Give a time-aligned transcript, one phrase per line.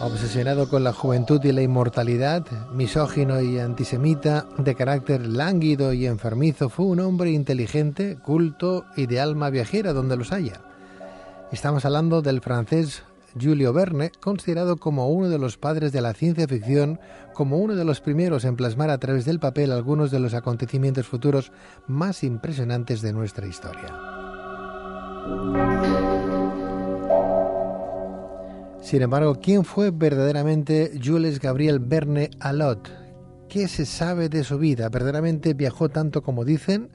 [0.00, 6.70] Obsesionado con la juventud y la inmortalidad, misógino y antisemita, de carácter lánguido y enfermizo,
[6.70, 10.62] fue un hombre inteligente, culto y de alma viajera donde los haya.
[11.52, 13.02] Estamos hablando del francés
[13.38, 16.98] Julio Verne, considerado como uno de los padres de la ciencia ficción,
[17.34, 21.06] como uno de los primeros en plasmar a través del papel algunos de los acontecimientos
[21.06, 21.52] futuros
[21.86, 23.98] más impresionantes de nuestra historia.
[28.80, 32.90] Sin embargo, ¿quién fue verdaderamente Jules Gabriel Verne Alot?
[33.48, 34.88] ¿Qué se sabe de su vida?
[34.88, 36.88] ¿Verdaderamente viajó tanto como dicen?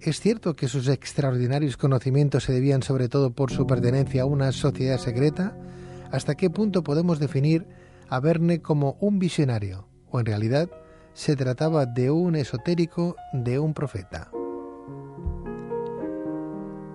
[0.00, 4.52] ¿Es cierto que sus extraordinarios conocimientos se debían sobre todo por su pertenencia a una
[4.52, 5.56] sociedad secreta?
[6.10, 7.66] ¿Hasta qué punto podemos definir
[8.08, 9.88] a Verne como un visionario?
[10.10, 10.68] ¿O en realidad
[11.14, 14.30] se trataba de un esotérico, de un profeta?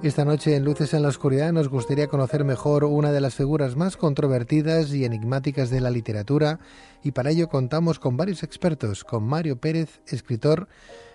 [0.03, 3.75] Esta noche en Luces en la Oscuridad nos gustaría conocer mejor una de las figuras
[3.75, 6.59] más controvertidas y enigmáticas de la literatura
[7.03, 10.67] y para ello contamos con varios expertos, con Mario Pérez, escritor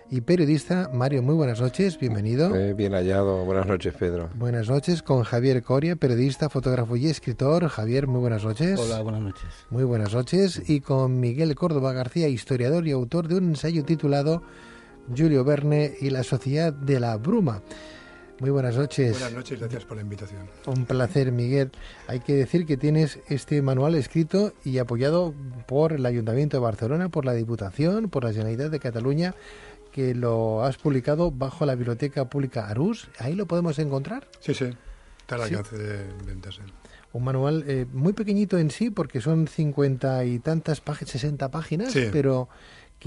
[0.09, 0.89] y periodista.
[0.93, 2.55] Mario, muy buenas noches, bienvenido.
[2.55, 4.29] Eh, bien hallado, buenas noches Pedro.
[4.35, 7.67] Buenas noches con Javier Coria, periodista, fotógrafo y escritor.
[7.67, 8.79] Javier, muy buenas noches.
[8.79, 9.49] Hola, buenas noches.
[9.69, 10.61] Muy buenas noches.
[10.69, 14.43] Y con Miguel Córdoba García, historiador y autor de un ensayo titulado
[15.13, 17.61] Julio Verne y la Sociedad de la Bruma.
[18.39, 19.11] Muy buenas noches.
[19.13, 20.47] Buenas noches, gracias por la invitación.
[20.67, 21.71] Un placer, Miguel.
[22.07, 25.33] Hay que decir que tienes este manual escrito y apoyado
[25.65, 29.33] por el Ayuntamiento de Barcelona, por la Diputación, por la Generalitat de Cataluña,
[29.91, 33.09] que lo has publicado bajo la Biblioteca Pública Arús.
[33.17, 34.27] ¿Ahí lo podemos encontrar?
[34.39, 34.65] Sí, sí.
[35.19, 36.59] Está al alcance de ventas.
[37.13, 41.91] Un manual eh, muy pequeñito en sí, porque son cincuenta y tantas páginas, sesenta páginas,
[41.91, 42.09] Sí.
[42.11, 42.49] pero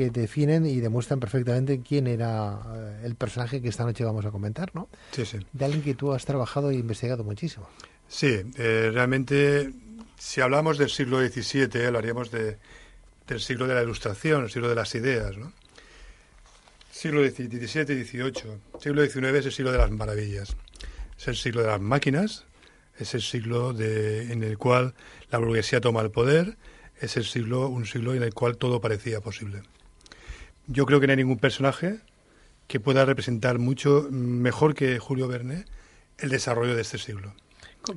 [0.01, 4.31] que definen y demuestran perfectamente quién era eh, el personaje que esta noche vamos a
[4.31, 4.89] comentar, ¿no?
[5.13, 5.39] Sí, sí.
[5.53, 7.69] De alguien que tú has trabajado e investigado muchísimo.
[8.09, 9.71] Sí, eh, realmente,
[10.19, 12.57] si hablamos del siglo XVII, hablaríamos de,
[13.29, 15.53] del siglo de la Ilustración, el siglo de las ideas, ¿no?
[16.91, 18.33] Siglo XVII XVIII.
[18.81, 20.57] Siglo XIX es el siglo de las maravillas.
[21.19, 22.47] Es el siglo de las máquinas,
[22.99, 24.95] es el siglo de, en el cual
[25.31, 26.57] la burguesía toma el poder,
[27.01, 29.63] es el siglo, un siglo en el cual todo parecía posible.
[30.73, 31.99] Yo creo que no hay ningún personaje
[32.69, 35.65] que pueda representar mucho mejor que Julio Verne
[36.19, 37.35] el desarrollo de este siglo.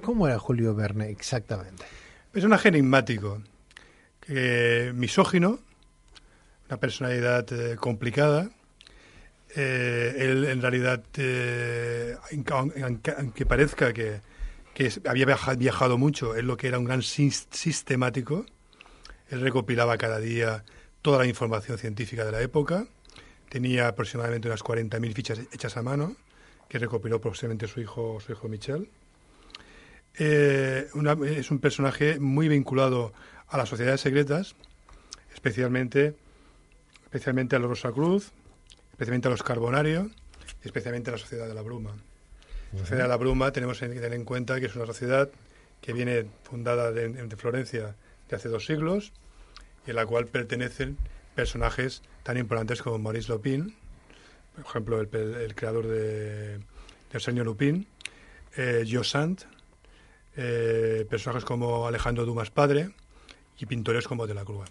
[0.01, 1.83] ¿Cómo era Julio Verne exactamente?
[2.31, 3.43] Personaje enigmático,
[4.95, 5.59] misógino,
[6.67, 8.49] una personalidad eh, complicada.
[9.55, 14.21] Eh, él, en realidad, eh, aunque, aunque- parezca que,
[14.73, 18.47] que es- había viaja- viajado mucho, él lo que era un gran sis- sistemático.
[19.29, 20.63] Él recopilaba cada día
[21.03, 22.87] toda la información científica de la época.
[23.49, 26.15] Tenía aproximadamente unas 40.000 fichas hechas a mano,
[26.67, 28.19] que recopiló posiblemente su hijo,
[28.49, 28.89] Michel.
[30.17, 30.87] Eh,
[31.27, 33.13] es un personaje muy vinculado
[33.49, 34.55] a las sociedades secretas,
[35.33, 36.15] especialmente,
[37.03, 38.31] especialmente a los Rosacruz,
[38.91, 40.07] especialmente a los Carbonarios
[40.63, 41.95] y especialmente a la Sociedad de la Bruma.
[42.71, 45.29] La Sociedad de la Bruma tenemos que tener en cuenta que es una sociedad
[45.81, 47.95] que viene fundada de, de Florencia
[48.29, 49.11] de hace dos siglos
[49.85, 50.97] y en la cual pertenecen
[51.35, 53.75] personajes tan importantes como Maurice Lupin,
[54.55, 56.59] por ejemplo, el, creador de,
[57.11, 57.87] del señor Lupin,
[58.55, 59.39] eh, Jo Sand,
[60.35, 62.91] eh, personajes como Alejandro Dumas padre
[63.59, 64.69] y pintores como Delacroix.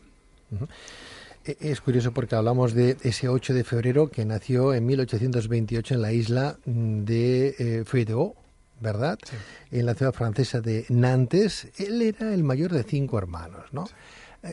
[1.44, 6.02] E- Es curioso porque hablamos de ese 8 de febrero que nació en 1828 en
[6.02, 7.84] la isla mm, de eh,
[8.80, 9.18] ¿verdad?
[9.24, 9.36] Sí.
[9.78, 11.68] En la ciudad francesa de Nantes.
[11.78, 13.84] Él era el mayor de cinco hermanos, ¿no?
[13.84, 13.92] Eh,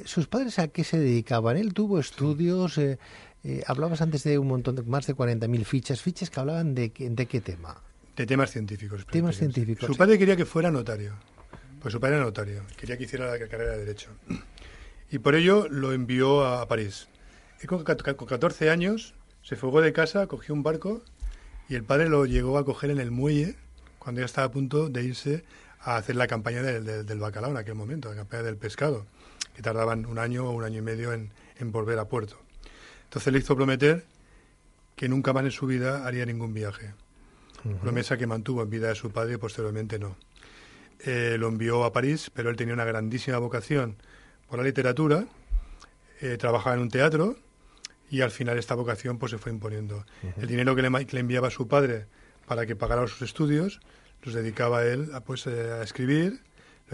[0.05, 1.57] ¿Sus padres a qué se dedicaban?
[1.57, 2.99] Él tuvo estudios, eh,
[3.43, 6.91] eh, hablabas antes de un montón, de más de 40.000 fichas, fichas que hablaban de,
[6.91, 7.81] qué- de qué tema.
[8.15, 9.05] De temas científicos.
[9.07, 9.87] Temas científicos.
[9.87, 11.13] Su padre quería que fuera notario.
[11.81, 12.63] Pues su padre era notario.
[12.77, 14.09] Quería que hiciera la carrera de Derecho.
[15.09, 17.07] Y por ello lo envió a París.
[17.63, 21.01] Y con 14 años se fugó de casa, cogió un barco
[21.67, 23.55] y el padre lo llegó a coger en el muelle
[23.97, 25.43] cuando ya estaba a punto de irse
[25.79, 29.05] a hacer la campaña del, del- del bacalao en aquel momento, la campaña del pescado,
[29.59, 32.39] que tardaban un año o un año y medio en, en volver a puerto.
[33.03, 34.05] Entonces le hizo prometer
[34.95, 36.93] que nunca más en su vida haría ningún viaje.
[37.81, 40.15] Promesa que mantuvo en vida de su padre y posteriormente no.
[40.99, 43.97] eh, lo envió a París, pero él tenía una grandísima vocación
[44.47, 45.25] por la literatura,
[46.21, 47.35] eh, trabajaba en un teatro
[48.09, 50.05] y al final esta vocación pues se fue imponiendo.
[50.37, 52.05] El dinero que le, que le enviaba su padre
[52.47, 53.81] para que pagara sus estudios
[54.23, 56.39] los dedicaba él a, pues, eh, a escribir,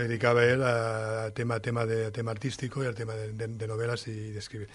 [0.04, 4.08] dedicaba él a tema, tema, de, tema artístico y al tema de, de- de novelas
[4.08, 4.68] y de escribir.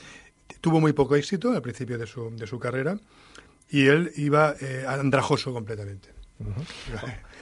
[0.61, 2.99] Tuvo muy poco éxito al principio de su, de su carrera
[3.71, 6.09] y él iba eh, andrajoso completamente.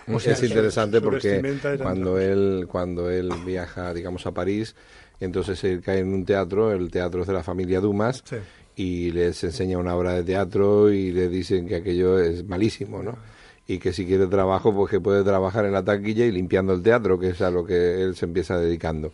[0.09, 1.41] O sea, es interesante su porque
[1.81, 4.75] cuando él cuando él viaja digamos a París
[5.21, 8.37] entonces él cae en un teatro el teatro es de la familia Dumas Sí.
[8.75, 13.17] y les enseña una obra de teatro y le dicen que aquello es malísimo no
[13.69, 16.83] y que si quiere trabajo pues que puede trabajar en la taquilla y limpiando el
[16.83, 19.13] teatro que es a lo que él se empieza dedicando.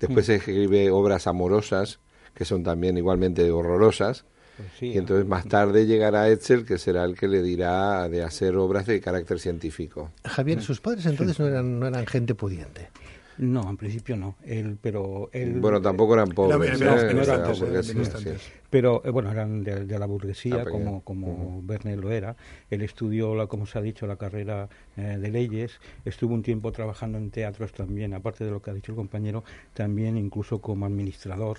[0.00, 2.00] Después escribe obras amorosas
[2.34, 4.24] que son también igualmente horrorosas
[4.56, 8.24] Pues sí, y entonces más tarde llegará Etzel, que será el que le dirá de
[8.24, 10.10] hacer obras de carácter científico.
[10.24, 12.90] Javier, sus padres entonces no eran, no eran gente pudiente.
[13.38, 14.36] No, en principio no.
[14.44, 16.80] Él, pero él, Bueno, tampoco eran pobres.
[18.70, 22.36] Pero eh, bueno, eran de, de la burguesía, Ah, como, como Verne lo era.
[22.70, 25.80] Él estudió, la, como se ha dicho, la carrera eh, de leyes.
[26.04, 29.44] Estuvo un tiempo trabajando en teatros también, aparte de lo que ha dicho el compañero,
[29.74, 31.58] también incluso como administrador.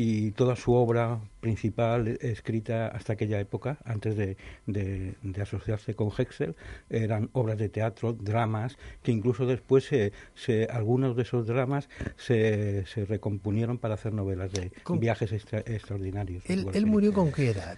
[0.00, 4.36] Y toda su obra principal, escrita hasta aquella época, antes de,
[4.66, 6.54] de- de asociarse con Hexel,
[6.88, 12.86] eran obras de teatro, dramas, que incluso después se, se- algunos de esos dramas se,
[12.86, 16.48] se recomponieron para hacer novelas de ¿Con- viajes extra- extraordinarios.
[16.48, 17.76] ¿Él, él murió con qué edad?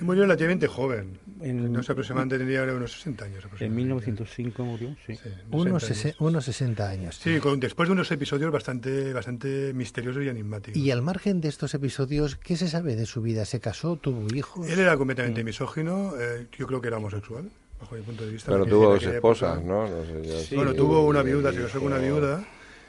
[0.00, 1.18] Murió relativamente joven.
[1.40, 3.38] En- no sé, aproximadamente tenía unos 60 años.
[3.38, 3.76] En aproximadamente.
[3.84, 5.14] 1905 murió, sí.
[5.14, 6.20] Sí, Unos, 60 sese- años.
[6.20, 7.16] unos 60 años.
[7.22, 10.76] Sí, con- después de unos episodios bastante, bastante misteriosos y enigmáticos.
[10.80, 13.44] Y al margen de estos episodios, ¿qué se sabe de su vida?
[13.44, 13.96] ¿Se casó?
[13.96, 14.68] ¿Tuvo hijos?
[14.68, 17.48] Él era completamente misógino, eh, yo creo que era homosexual,
[17.80, 18.50] bajo mi punto de vista.
[18.50, 19.88] Pero tuvo dos esposas, época- ¿no?
[19.88, 20.56] No sé, yo- Sí.
[20.56, 22.44] Bueno, sí, tuvo una viuda, se casó con una viuda,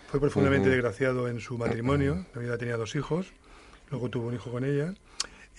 [0.10, 0.74] fue profundamente Ujú.
[0.74, 3.28] desgraciado en su matrimonio, la viuda tenía dos hijos,
[3.92, 4.94] luego tuvo un hijo con ella,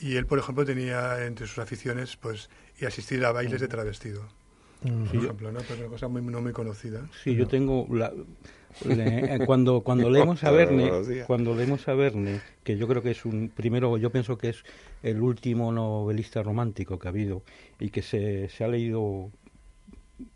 [0.00, 2.50] y él, por ejemplo, tenía entre sus aficiones, pues,
[2.81, 4.23] y asistir a bailes de travestido,
[4.83, 5.05] Mm.
[5.06, 5.59] por ejemplo, ¿no?
[5.61, 7.09] Pues una cosa muy, no muy conocida.
[7.25, 8.12] Sí, yo tengo la-
[8.85, 10.93] le- eh, cuando cuando leemos a Verne,
[11.27, 14.62] cuando leemos a Verne, que yo creo que es un primero yo pienso que es
[15.03, 17.43] el último novelista romántico que ha habido
[17.81, 19.33] y que se, se ha leído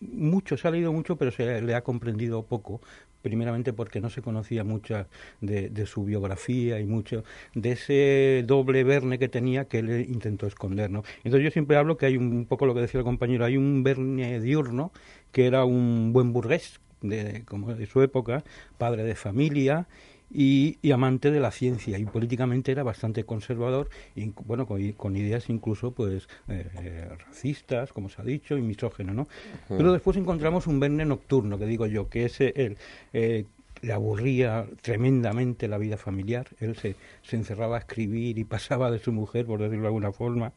[0.01, 2.81] mucho, se ha leído mucho, pero se le ha comprendido poco,
[3.23, 5.07] primeramente porque no se conocía mucha
[5.41, 7.25] de, su biografía y mucho
[7.55, 11.03] de ese doble Verne que tenía que él intentó esconder, ¿no?
[11.25, 13.57] Entonces yo siempre hablo que hay un, un poco lo que decía el compañero, hay
[13.57, 14.93] un Verne diurno
[15.33, 18.45] que era un buen burgués de, como de su época,
[18.79, 19.87] padre de familia
[20.33, 25.17] y, y amante de la ciencia y políticamente era bastante conservador y bueno con, con
[25.17, 29.29] ideas incluso pues eh, eh, racistas como se ha dicho y misógeno no
[29.69, 32.79] pero después encontramos un Verne nocturno que digo yo que ese él
[33.13, 33.45] eh,
[33.83, 36.47] le aburría tremendamente la vida familiar.
[36.61, 40.13] Él se, se encerraba a escribir y pasaba de su mujer por decirlo de alguna
[40.13, 40.53] forma.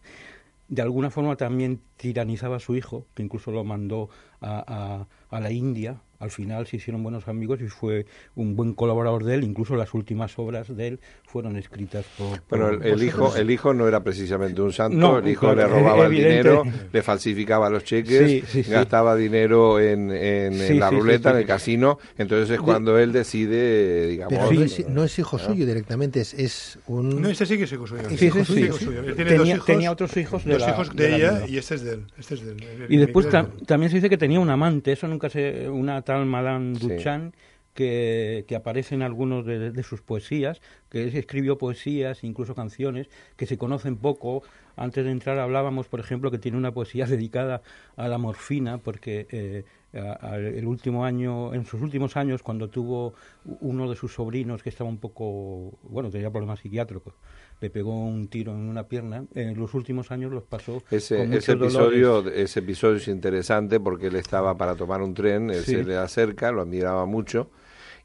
[0.67, 4.09] De alguna forma también tiranizaba a su hijo, que incluso lo mandó
[4.41, 6.01] a, a, a la India.
[6.25, 8.05] Al final se hicieron buenos amigos y fue
[8.35, 9.43] un buen colaborador de él.
[9.43, 12.41] Incluso las últimas obras de él fueron escritas por...
[12.49, 15.53] Bueno, por el, el hijo, el hijo no era precisamente un santo, No, el hijo
[15.53, 18.71] claro, le robaba el dinero, le falsificaba los cheques, Sí, sí, sí.
[18.71, 21.33] gastaba dinero en, en- en Sí, la sí, sí, ruleta, sí.
[21.35, 24.33] en el casino, entonces es cuando él decide, digamos...
[24.33, 24.81] Pero no Sí.
[24.81, 27.21] es, no es hijo suyo directamente, es, es un...
[27.21, 28.01] No, este sí que es hijo suyo.
[28.09, 28.85] Es Sí, hijo sí, suyo, sí, hijo sí.
[28.85, 28.99] suyo.
[29.01, 31.31] Él tiene Tenía, dos hijos, tenía otros hijos de dos la, hijos de, la ella
[31.33, 31.47] viuda.
[31.49, 32.03] y este es de él.
[32.17, 32.63] Este es de él.
[32.87, 35.69] El- Y después tam- de también se dice que tenía un amante, eso nunca se...
[35.69, 36.87] Una tal Madame Sí.
[36.87, 37.33] Duchamp
[37.73, 43.45] que, que aparece en algunos de, de sus poesías, que escribió poesías, incluso canciones, que
[43.45, 44.43] se conocen poco.
[44.77, 47.61] Antes de entrar hablábamos, por ejemplo, que tiene una poesía dedicada
[47.97, 52.69] a la morfina, porque eh, a- a- el último año, en sus últimos años, cuando
[52.69, 53.13] tuvo
[53.59, 57.13] uno de sus sobrinos que estaba un poco, bueno, tenía problemas psiquiátricos,
[57.61, 61.33] le pegó un tiro en una pierna, en los últimos años los pasó Ese, con
[61.33, 62.39] ese episodio, dolores.
[62.39, 65.71] ese episodio es interesante porque él estaba para tomar un tren, él Sí.
[65.71, 67.49] se le acerca, lo admiraba mucho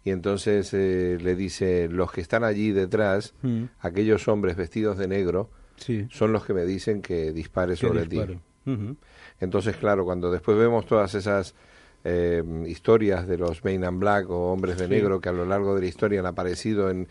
[0.05, 3.65] y entonces eh, le dice, los que están allí detrás, Mm.
[3.81, 8.17] aquellos hombres vestidos de negro, Sí, son los que me dicen que dispare sobre ti.
[8.17, 8.39] dispare.
[8.67, 8.97] Ujú.
[9.41, 11.55] Entonces, claro, cuando después vemos todas esas
[12.03, 14.91] eh, historias de los Men in Black o hombres de Sí.
[14.91, 17.09] negro que a lo largo de la historia han aparecido en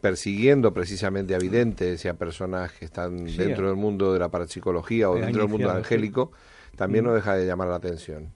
[0.00, 4.28] persiguiendo precisamente a videntes y a personas que están Sí, dentro del mundo de la
[4.30, 6.32] parapsicología o dentro del mundo angélico,
[6.76, 7.08] también Mm.
[7.08, 8.28] no deja de llamar la atención.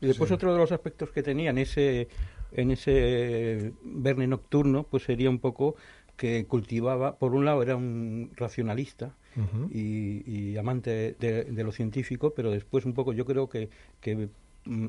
[0.00, 0.34] Y después Sí.
[0.34, 2.08] otro de los aspectos que tenía en ese,
[2.52, 5.76] en ese Verne nocturno, pues sería un poco
[6.16, 9.14] que cultivaba, por un lado era un racionalista
[9.70, 13.68] y, y amante de, de lo científico, pero después un poco yo creo que,
[14.00, 14.28] que mm,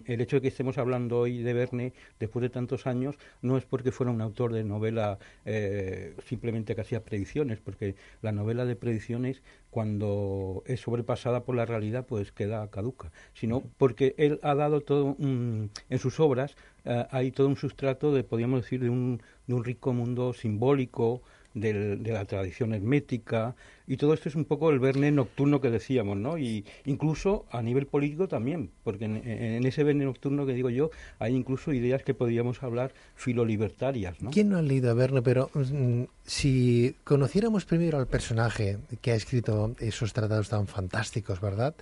[0.06, 3.66] el hecho de que estemos hablando hoy de Verne después de tantos años no es
[3.66, 8.76] porque fuera un autor de novela eh, simplemente que hacía predicciones, porque la novela de
[8.76, 14.82] predicciones cuando es sobrepasada por la realidad pues queda caduca, sino porque él ha dado
[14.82, 16.56] todo un, en sus obras
[16.86, 21.22] eh, hay todo un sustrato de podríamos decir de un, de un rico mundo simbólico
[21.54, 23.56] de la tradición hermética
[23.88, 26.38] y todo esto es un poco el Verne nocturno que decíamos, ¿no?
[26.38, 31.34] Y incluso a nivel político también, porque en, ese Verne nocturno que digo yo hay
[31.34, 34.32] incluso ideas que podríamos hablar filolibertarias, ¿no?
[34.32, 35.22] ¿Quién no ha leído a Verne?
[35.22, 41.74] Pero mm, si conociéramos primero al personaje que ha escrito esos tratados tan fantásticos, ¿verdad?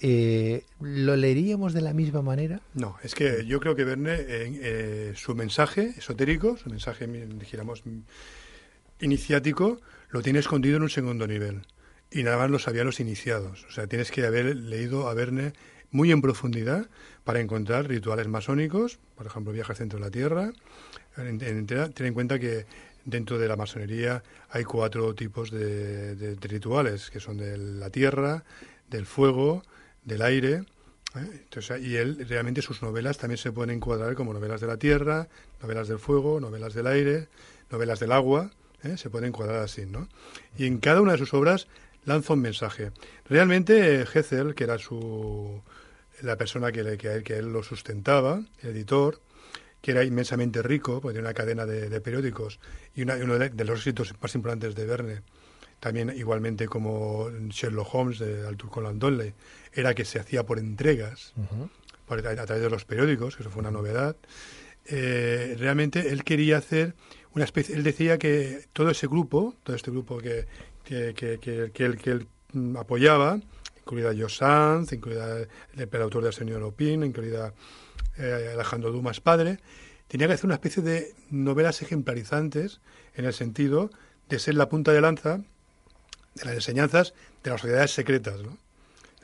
[0.00, 2.62] Eh, ¿Lo leeríamos de la misma manera?
[2.72, 7.82] No, es que yo creo que Verne, eh, su mensaje esotérico, su mensaje, dijéramos,
[9.00, 11.62] iniciático lo tiene escondido en un segundo nivel.
[12.10, 13.64] Y nada más lo sabían los iniciados.
[13.68, 15.52] O sea, tienes que haber leído a Verne
[15.90, 16.88] muy en profundidad
[17.24, 20.52] para encontrar rituales masónicos, por ejemplo, viajes dentro de la Tierra.
[21.14, 22.66] ten en cuenta que
[23.04, 28.44] dentro de la masonería hay cuatro tipos de, rituales, que son de la Tierra,
[28.88, 29.62] del fuego,
[30.04, 30.64] del aire.
[31.14, 31.28] ¿eh?
[31.32, 35.28] Entonces, y él, realmente sus novelas también se pueden encuadrar como novelas de la Tierra,
[35.62, 37.28] novelas del fuego, novelas del aire,
[37.70, 38.50] novelas del agua.
[38.84, 38.96] ¿Eh?
[38.96, 40.08] se puede encuadrar así, ¿no?
[40.56, 41.68] Y en cada una de sus obras
[42.04, 42.92] lanza un mensaje.
[43.28, 45.62] Realmente Hessel, que era su
[46.22, 49.20] la persona que, que, él lo sustentaba, el editor,
[49.80, 52.58] que era inmensamente rico, porque tenía una cadena de, periódicos
[52.94, 55.22] y uno de, los éxitos más importantes de Verne,
[55.80, 59.34] también igualmente como Sherlock Holmes de Arthur Conan Doyle,
[59.72, 61.34] era que se hacía por entregas,
[62.08, 64.16] a, través de los periódicos, que eso fue una novedad.
[64.86, 66.94] Eh, realmente él quería hacer
[67.38, 70.46] una especie, él decía que todo ese grupo, todo este grupo que,
[70.84, 71.38] que, que,
[71.72, 73.40] que, él, que él mm, apoyaba,
[73.78, 77.54] incluida Joe Sanz, incluida el, autor de Señor Opin, incluida
[78.18, 79.58] eh, Alejandro Dumas padre,
[80.08, 82.80] tenía que hacer una especie de novelas ejemplarizantes
[83.14, 83.90] en el sentido
[84.28, 85.38] de ser la punta de lanza
[86.34, 87.14] de las enseñanzas
[87.44, 88.58] de las sociedades secretas, ¿no?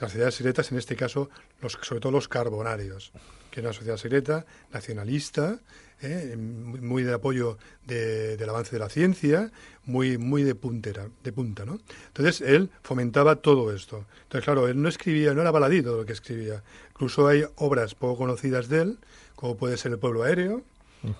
[0.00, 3.12] Las sociedades secretas, en este caso, los, sobre todo los carbonarios,
[3.50, 5.60] que era una sociedad secreta, nacionalista,
[6.02, 6.36] ¿eh?
[6.36, 9.52] muy de apoyo del avance de la ciencia,
[9.84, 11.78] muy, muy de puntera, de punta, ¿no?
[12.08, 14.04] Entonces él fomentaba todo esto.
[14.24, 16.62] Entonces, claro, él no escribía, no era baladito lo que escribía.
[16.90, 18.98] Incluso hay obras poco conocidas de él,
[19.36, 20.62] como puede ser El pueblo aéreo,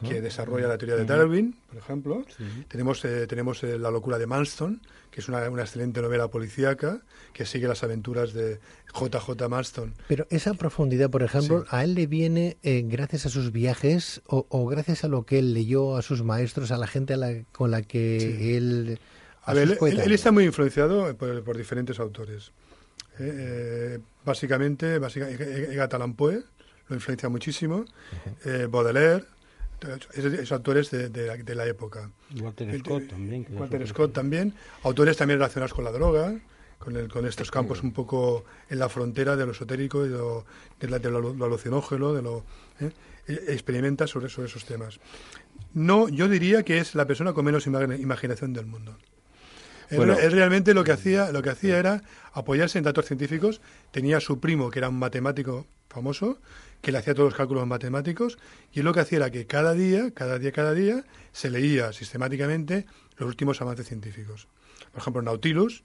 [0.07, 2.25] que desarrolla la teoría de Darwin, por ejemplo.
[2.69, 7.03] Tenemos, eh, tenemos eh, La locura de Manston, que es una, una, excelente novela policíaca
[7.33, 8.61] que sigue las aventuras de
[8.95, 9.95] JJ Marston.
[10.09, 14.67] Pero esa profundidad, por ejemplo, ¿a él le viene eh, gracias a sus viajes o,
[14.67, 18.57] gracias a lo que él leyó a sus maestros, a la gente con la que
[18.57, 18.99] él...
[19.47, 22.53] A ver, él, está muy influenciado por, diferentes autores.
[24.25, 26.43] básicamente, básicamente, Edgar Poe
[26.89, 27.85] lo influencia muchísimo,
[28.71, 29.25] Baudelaire,
[30.15, 32.11] esos autores de, de, la época.
[32.41, 33.47] Walter Scott también.
[33.51, 34.55] Walter Scott también.
[34.83, 36.39] Autores también relacionados con la droga,
[36.79, 40.19] con, el, con estos campos un poco en la frontera de lo esotérico y de
[40.19, 40.45] lo,
[40.81, 42.45] de lo, alucinógeno, de lo...
[42.81, 42.91] ¿eh?
[43.27, 45.01] E, experimenta sobre, sobre esos temas.
[45.73, 48.97] No, yo diría que es la persona con menos imaginación del mundo.
[49.97, 53.61] Bueno, él, realmente lo que hacía, lo que hacía era apoyarse en datos científicos.
[53.91, 56.39] Tenía su primo, que era un matemático famoso,
[56.81, 58.39] que le hacía todos los cálculos matemáticos,
[58.73, 61.93] y él lo que hacía era que cada día, cada día, cada día, se leía
[61.93, 62.87] sistemáticamente
[63.17, 64.49] los últimos avances científicos.
[64.93, 65.83] Por ejemplo, Nautilus,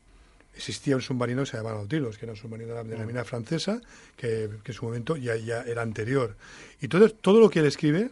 [0.55, 3.81] existía un submarino que se llamaba Nautilus, que era un submarino de la mina francesa,
[4.17, 6.35] que, en su momento ya, ya era anterior.
[6.81, 8.11] Y todo, todo lo que él escribe,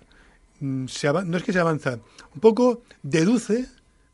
[0.59, 0.85] mm,
[1.25, 1.99] no es que se avanza,
[2.33, 3.65] un poco deduce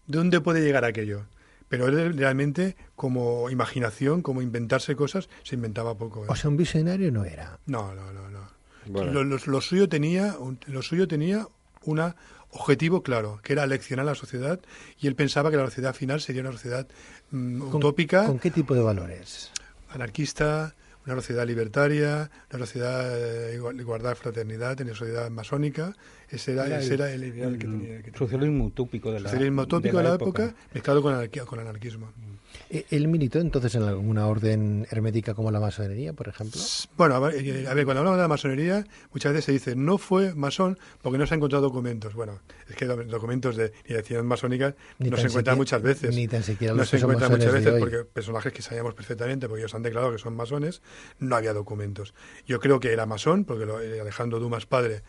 [0.08, 1.26] de dónde puede llegar aquello.
[1.74, 6.24] Pero él realmente, como imaginación, como inventarse cosas, se inventaba poco.
[6.24, 6.28] ¿eh?
[6.30, 7.58] O sea, un visionario no era.
[7.66, 8.30] No, no, no.
[8.30, 9.24] no.
[9.24, 10.36] Lo, suyo tenía,
[10.68, 11.48] lo suyo tenía
[11.82, 12.14] un
[12.52, 14.60] objetivo claro, que era leccionar a la sociedad,
[15.00, 16.88] y él pensaba que la sociedad final sería una sociedad
[17.32, 18.28] mm, utópica.
[18.28, 19.50] ¿Con qué tipo de valores?
[19.90, 25.94] Anarquista, una sociedad libertaria, una sociedad de igualdad, fraternidad, una sociedad masónica.
[26.30, 26.66] Ese era,
[27.14, 27.98] el, ideal que tenía.
[27.98, 32.08] El socialismo utópico de la, socialismo utópico de la, época, mezclado con, con anarquismo.
[32.08, 36.60] ¿E-, ¿Él militó entonces en alguna orden hermética como la masonería, por ejemplo?
[36.98, 40.78] Bueno, a ver, cuando hablamos de la masonería, muchas veces se dice no fue masón
[41.02, 42.14] porque no se han encontrado documentos.
[42.14, 42.40] Bueno,
[42.70, 46.16] es que documentos de dirección masónica no se encuentran muchas veces.
[46.16, 49.76] Ni tan siquiera No se encuentran muchas veces porque personajes que sabíamos perfectamente, porque ellos
[49.76, 50.82] han declarado que son masones,
[51.20, 52.14] no había documentos.
[52.46, 53.64] Yo creo que era masón, porque
[54.00, 55.04] Alejandro Dumas padre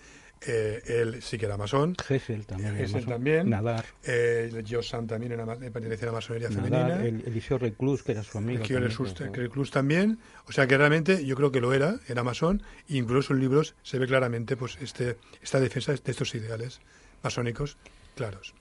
[0.46, 1.94] eh, él sí que era masón.
[2.06, 3.04] Gesell también.
[3.06, 3.50] también.
[3.50, 3.84] Nadar.
[4.04, 7.04] Eh, Josan también era, pertenecía a la masonería Nadar, femenina.
[7.06, 8.62] el, Eliseo Reclus, que era su amigo.
[8.68, 8.88] Pero-
[9.32, 10.18] Kiel Klus también.
[10.46, 12.62] O sea que realmente yo creo que lo era, era masón.
[12.88, 16.80] E incluso en sus libros se ve claramente pues este esta defensa de estos ideales
[17.22, 17.76] masónicos
[18.14, 18.54] claros.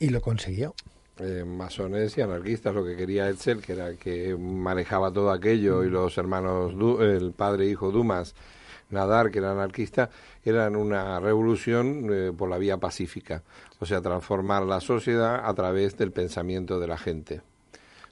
[0.00, 0.74] Y lo consiguió.
[1.20, 5.84] eh, masones y anarquistas, lo que quería Etzel, que era el que manejaba todo aquello,
[5.84, 8.34] y los hermanos, Du- el padre e hijo Dumas,
[8.90, 10.10] Nadar, que era anarquista,
[10.44, 13.42] eran una revolución eh, por la vía pacífica,
[13.80, 17.40] o sea, transformar la sociedad a través del pensamiento de la gente,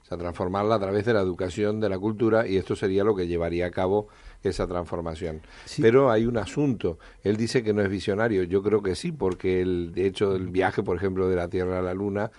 [0.02, 3.14] o sea, transformarla a través de la educación, de la cultura, y esto sería lo
[3.14, 4.08] que llevaría a cabo
[4.42, 5.40] esa transformación.
[5.64, 5.82] Sí.
[5.82, 6.98] Pero hay un asunto.
[7.22, 8.42] Él dice que no es visionario.
[8.42, 11.78] Yo creo que sí, porque el de hecho del viaje, por ejemplo, de la Tierra
[11.78, 12.32] a la Luna,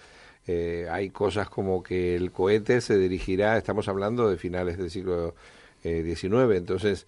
[0.45, 5.35] eh, hay cosas como que el cohete se dirigirá, estamos hablando de finales del siglo
[5.83, 7.07] eh, XIX, entonces,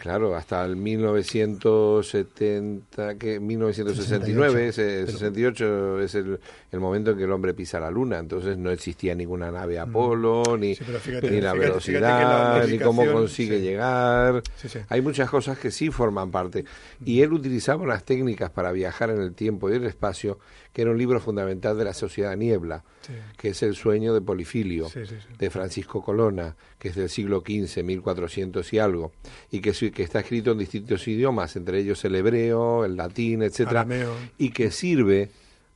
[0.00, 6.38] claro, hasta el 1970, que 1969, ese- 68 es el,
[6.72, 10.56] el momento en que el hombre pisa la Luna, entonces no existía ninguna nave Apolo,
[10.58, 13.62] ni, Sí, pero fíjate- ni la fíjate- velocidad, fíjate que la ni cómo consigue sí.
[13.64, 14.42] llegar.
[14.56, 14.68] Sí.
[14.88, 16.64] Hay muchas cosas que sí forman parte.
[17.04, 20.38] Y él utilizaba unas técnicas para viajar en el tiempo y el espacio,
[20.72, 22.82] que era un libro fundamental de la Sociedad Niebla,
[23.36, 24.88] que es El sueño de Polifilio,
[25.38, 29.12] de Francisco Colonna, que es del siglo XV, 1400 y algo,
[29.50, 33.42] y que, sí- que está escrito en distintos idiomas, entre ellos el hebreo, el latín,
[33.42, 34.14] etcétera, Arameo.
[34.38, 35.30] y que sirve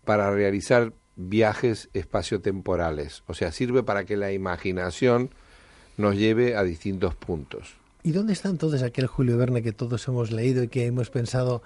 [0.05, 5.31] para realizar viajes espaciotemporales, o sea, sirve para que la imaginación
[5.97, 7.75] nos lleve a distintos puntos.
[8.05, 11.63] ¿Y dónde está entonces aquel Julio Verne que todos hemos leído y que hemos pensado,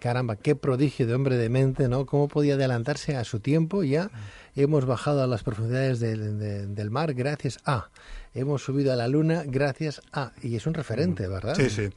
[0.00, 2.06] caramba, qué prodigio de hombre de mente, ¿no?
[2.06, 3.82] ¿Cómo podía adelantarse a su tiempo?
[3.84, 4.10] Ya
[4.56, 7.90] hemos bajado a las profundidades del, de- del mar gracias a,
[8.34, 11.54] hemos subido a la luna gracias a, y es un referente, ¿verdad?
[11.56, 11.88] Sí, sí.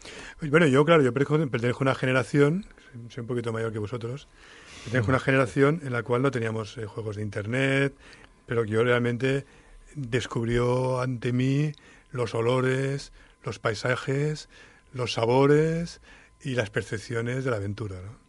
[0.50, 2.66] Bueno, yo, claro, yo pertenezco a una generación,
[3.10, 4.28] soy un poquito mayor que vosotros,
[4.84, 7.94] pertenezco a una generación en la cual no teníamos eh, juegos de Internet,
[8.46, 9.46] pero que yo realmente
[9.96, 11.72] descubrió ante mí
[12.12, 13.12] los olores,
[13.44, 14.50] los paisajes,
[14.94, 16.02] los sabores
[16.44, 18.20] y las percepciones de la aventura, ¿no?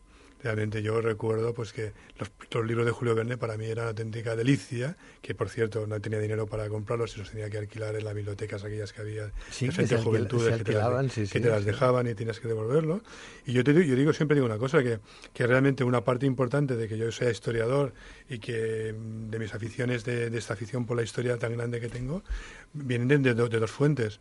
[0.42, 3.90] Realmente yo recuerdo pues que los, los libros de Julio Verne para mí eran una
[3.90, 7.94] auténtica delicia, que por cierto no tenía dinero para comprarlos y los tenía que alquilar
[7.94, 11.20] en las bibliotecas aquellas que había Sí, de alquila- Juventudes que te las- alquilaban, sí,
[11.20, 11.66] que sí, te las sí.
[11.66, 13.02] dejaban y tienes que devolverlo.
[13.46, 14.98] Y yo, te, digo- yo digo, siempre digo una cosa, que,
[15.32, 17.94] que realmente una parte importante de que yo sea historiador
[18.28, 21.80] y que mm, de mis aficiones, de, de esta afición por la historia tan grande
[21.80, 22.24] que tengo,
[22.72, 24.18] vienen de, de dos fuentes.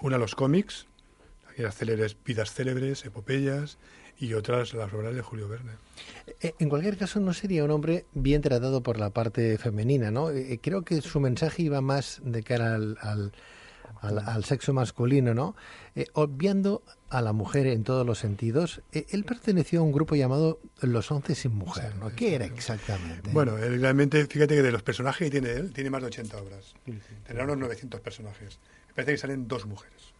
[0.00, 0.86] Una, los cómics,
[1.52, 3.78] aquellas célebres, vidas célebres, epopeyas,
[4.18, 5.72] y otras, las obras de Julio Verne.
[6.40, 10.30] Eh, En cualquier caso, no sería un hombre bien tratado por la parte femenina, ¿no?
[10.30, 13.32] Eh, Creo que su mensaje iba más de cara al, al,
[14.00, 15.56] al- al sexo masculino, ¿no?
[15.96, 18.80] Eh, obviando a la mujer en todos los sentidos.
[18.92, 22.14] Eh, Él perteneció a un grupo llamado Los Once sin Mujer, ¿no?
[22.14, 23.30] ¿Qué era exactamente?
[23.32, 26.36] Bueno, él realmente, fíjate que de los personajes que tiene él, tiene más de 80
[26.36, 26.74] obras.
[27.26, 28.58] Tendrá unos 900 personajes.
[28.88, 30.12] Me parece que salen dos mujeres.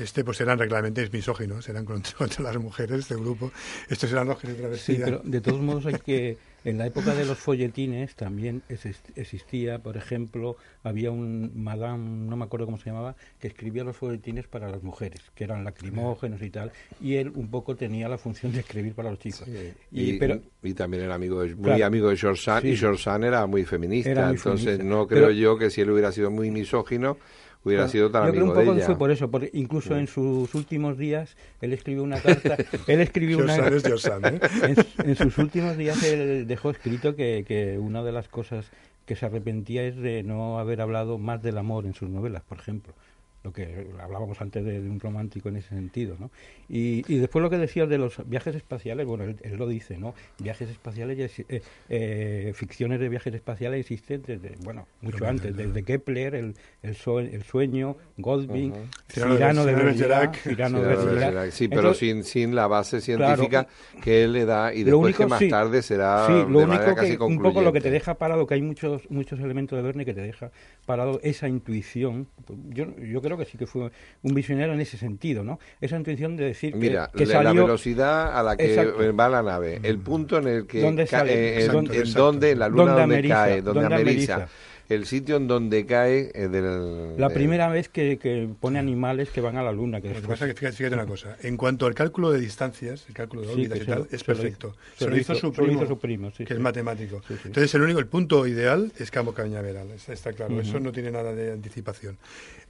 [0.00, 3.52] Este, pues eran realmente misóginos, eran contra, contra las mujeres, este grupo.
[3.88, 5.02] Estos eran los que se Sí, travestían.
[5.04, 6.38] pero de todos modos hay que...
[6.62, 12.36] En la época de los folletines también exist- existía, por ejemplo, había un madame, no
[12.36, 16.42] me acuerdo cómo se llamaba, que escribía los folletines para las mujeres, que eran lacrimógenos
[16.42, 19.48] y tal, y él un poco tenía la función de escribir para los chicos.
[19.90, 21.86] Y, Y, pero, y también era amigo de, muy Claro.
[21.86, 22.76] amigo de George Sand, y Sí.
[22.76, 24.94] George Sand era muy feminista, Era muy entonces feminista.
[24.96, 27.16] no creo Pero- yo que si él hubiera sido muy misógino,
[27.64, 28.86] hubiera Bueno, sido tan yo creo un poco de ella.
[28.86, 33.38] fue por eso, porque incluso en sus últimos días él escribió una carta, él escribió
[33.38, 34.40] una ¿eh?
[34.62, 38.70] en, en sus últimos días él dejó escrito que, que una de las cosas
[39.06, 42.58] que se arrepentía es de no haber hablado más del amor en sus novelas, por
[42.58, 42.94] ejemplo.
[43.42, 46.30] Lo que hablábamos antes de, de un romántico en ese sentido, ¿no?
[46.68, 49.96] Y, y después lo que decías de los viajes espaciales, bueno, él, él lo dice,
[49.96, 50.14] ¿no?
[50.38, 56.34] Viajes espaciales, eh, eh, ficciones de viajes espaciales existen desde, bueno, mucho antes, desde Kepler,
[56.34, 58.74] el, el, sue- el sueño, Goldwyn,
[59.08, 60.36] Cyrano de- Cyrano de de Bergerac.
[60.36, 61.44] Cyrano Sí, de Bergerac.
[61.46, 63.66] que- sí, pero Entonces, sin, sin la base científica
[64.02, 65.48] que él le da y después que único, más sí.
[65.48, 68.14] tarde será Sí, de lo manera único casi que un poco lo que te deja
[68.14, 70.50] parado, que hay muchos muchos elementos de Verne que te deja
[70.84, 72.28] parado esa intuición.
[72.68, 73.90] Yo, yo creo que sí que fue
[74.22, 75.58] un visionario en ese sentido, ¿no?
[75.80, 79.16] Esa intuición de decir que, Mira, que la- velocidad a la que Exacto.
[79.16, 81.32] va la nave, el punto en el que ¿Dónde sale?
[81.32, 82.22] eh, en, Exacto, en exacto.
[82.24, 83.34] donde, en la luna ¿Dónde donde ameriza?
[83.34, 84.54] cae, donde ¿Dónde ameriza, ameriza?
[84.90, 87.16] El sitio en donde cae eh, del...
[87.16, 90.00] La primera vez que, que pone animales que van a la luna.
[90.00, 91.36] Que Lo que después- pasa es que fíjate, fíjate una cosa.
[91.42, 94.16] En cuanto al cálculo de distancias, el cálculo de Sí, órbitas y tal, es se
[94.18, 94.68] lo perfecto.
[94.68, 97.22] hizo- Se lo hizo su hizo primo, su primo, sí, que es matemático.
[97.26, 97.40] Sí, sí.
[97.46, 100.60] Entonces, el único, el punto ideal es Campo Cañaveral, está, está claro.
[100.60, 102.18] Eso no tiene nada de anticipación.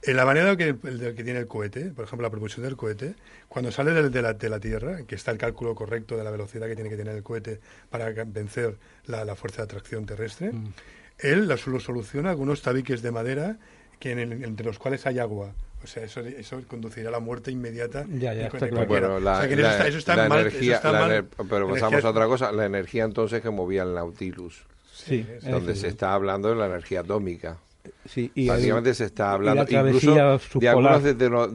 [0.03, 3.15] En la manera que, el que tiene el cohete, por ejemplo, la propulsión del cohete,
[3.47, 6.31] cuando sale del- de, la, de la Tierra, que está el cálculo correcto de la
[6.31, 10.51] velocidad que tiene que tener el cohete para vencer la, la fuerza de atracción terrestre,
[10.53, 10.73] Mm.
[11.21, 13.57] Él la, lo soluciona con unos tabiques de madera
[13.99, 15.51] que en el- entre los cuales hay agua.
[15.83, 18.05] O sea, eso, eso conduciría a la muerte inmediata.
[18.07, 18.75] Ya, ya, de- está de claro.
[18.87, 19.07] cualquiera.
[19.07, 20.91] Bueno, la, O sea, que eso la- está, eso está la mal, eso energía, está
[20.91, 21.11] la mal.
[21.11, 25.25] ener- pero Energía- pasamos a otra cosa, la energía entonces que movía el Nautilus, Sí,
[25.41, 25.93] Sí, donde eso se sí.
[25.93, 27.57] está hablando de la energía atómica.
[28.07, 30.13] Sí, y el- Básicamente se está hablando incluso
[30.59, 31.01] de algunos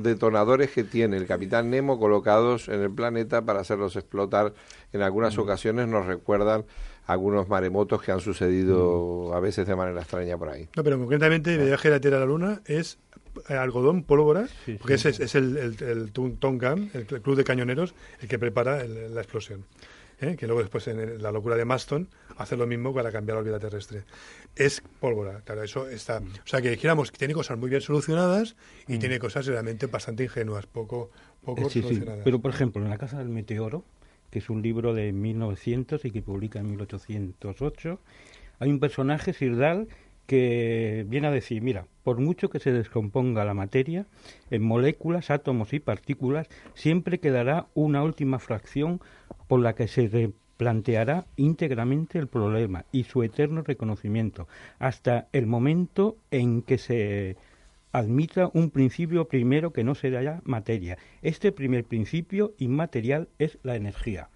[0.02, 4.52] detonadores que tiene el capitán Nemo colocados en el planeta para hacerlos explotar.
[4.92, 5.40] En algunas Mm.
[5.40, 6.64] ocasiones nos recuerdan
[7.06, 8.20] algunos maremotos que han Mm.
[8.20, 10.68] sucedido a veces de manera extraña por ahí.
[10.76, 12.98] No, pero concretamente el viaje de la Tierra a la Luna es
[13.48, 15.08] eh, algodón, pólvora, Sí, porque sí.
[15.08, 19.14] ese es, es el, el, el Tongam, el, club de cañoneros, el que prepara el-
[19.14, 19.64] la explosión.
[20.22, 20.36] ¿eh?
[20.38, 23.58] Que luego después en la locura de Maston hace lo mismo para cambiar la órbita
[23.58, 24.04] terrestre.
[24.54, 26.20] Es pólvora, claro, eso está.
[26.20, 26.28] Mm.
[26.28, 28.56] O sea que dijéramos que tiene cosas muy bien solucionadas
[28.88, 31.10] y tiene cosas realmente bastante ingenuas, poco,
[31.44, 31.82] poco Eh, sí, sí.
[31.82, 32.22] solucionadas.
[32.24, 33.84] Pero, por ejemplo, en La Casa del Meteoro,
[34.36, 37.98] que es un libro de 1900 y que publica en 1808,
[38.58, 39.88] hay un personaje, Sirdal,
[40.26, 44.04] que viene a decir, mira, por mucho que se descomponga la materia,
[44.50, 49.00] en moléculas, átomos y partículas, siempre quedará una última fracción
[49.48, 56.18] por la que se replanteará íntegramente el problema y su eterno reconocimiento, hasta el momento
[56.30, 57.38] en que se
[57.96, 60.98] admita un principio primero que no será ya materia.
[61.22, 64.28] Este primer principio inmaterial es la energía.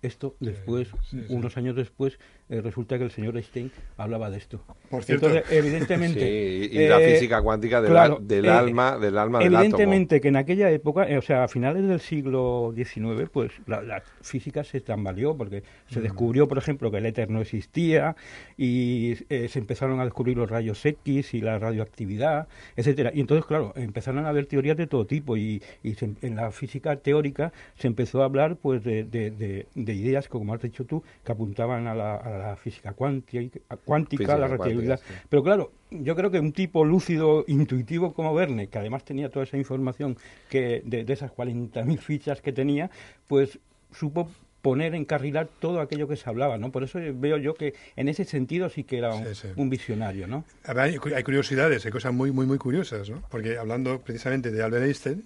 [0.00, 1.34] Esto después, sí, sí.
[1.34, 2.20] unos años después,
[2.50, 4.60] eh, resulta que el señor Einstein hablaba de esto.
[4.90, 5.28] Por cierto.
[5.28, 6.20] Entonces, evidentemente...
[6.20, 9.48] Sí, y la eh, física cuántica del, claro, al- del eh, alma, del alma del
[9.48, 9.62] átomo.
[9.64, 14.02] Evidentemente que en aquella época, o sea, a finales del siglo XIX, pues la, la
[14.20, 15.92] física se tambaleó porque Mm.
[15.94, 18.16] se descubrió, por ejemplo, que el éter no existía
[18.56, 23.10] y eh, se empezaron a descubrir los rayos X y la radioactividad, etcétera.
[23.14, 26.50] Y entonces, claro, empezaron a haber teorías de todo tipo y, y se- en la
[26.50, 30.84] física teórica se empezó a hablar, pues, de, de- de- de ideas, como has dicho
[30.84, 35.00] tú, que apuntaban a la, a la física cuántica, cuántica Física la relatividad.
[35.00, 35.14] sí.
[35.28, 39.44] Pero claro, yo creo que un tipo lúcido, intuitivo como Verne, que además tenía toda
[39.44, 40.16] esa información
[40.48, 42.90] que de, de esas 40.000 fichas que tenía,
[43.26, 43.58] pues
[43.92, 44.30] supo
[44.62, 46.70] poner, encarrilar todo aquello que se hablaba, ¿no?
[46.70, 49.48] Por eso veo yo que en ese sentido sí que era un, Sí, sí.
[49.56, 50.44] un visionario, ¿no?
[50.64, 53.22] Hay, hay curiosidades, hay cosas muy, muy, muy curiosas, ¿no?
[53.30, 55.24] Porque hablando precisamente de Albert Einstein,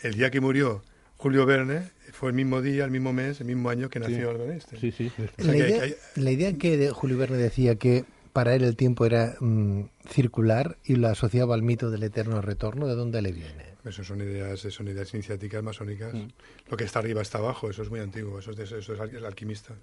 [0.00, 0.82] el día que murió
[1.22, 4.50] Julio Verne fue el mismo día, el mismo mes, el mismo año que nació Albert
[4.50, 4.80] Einstein.
[4.80, 5.12] Sí, sí.
[5.16, 8.04] O sea La que hay- idea, hay- la idea que de Julio Verne decía que
[8.32, 12.88] para él el tiempo era mm, circular y lo asociaba al mito del eterno retorno,
[12.88, 13.72] ¿de dónde le viene?
[13.84, 16.12] Eso son ideas, son ideas iniciáticas masónicas.
[16.12, 16.26] Mm.
[16.70, 18.88] Lo que está arriba está abajo, eso es muy antiguo, eso es, de- eso es
[19.12, 19.74] el alquimista.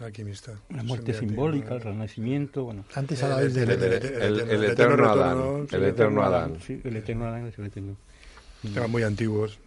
[0.00, 0.52] Alquimista.
[0.70, 2.84] La muerte simbólica, el renacimiento, bueno.
[2.94, 3.70] Antes El- hablabais el- del...
[3.70, 5.66] el- El, el- el- el el eterno retorno, Adán.
[5.68, 6.58] sí, El el eterno Adán.
[6.66, 7.96] Sí, el eterno Adán es el eterno.
[8.74, 9.58] Temas muy antiguos.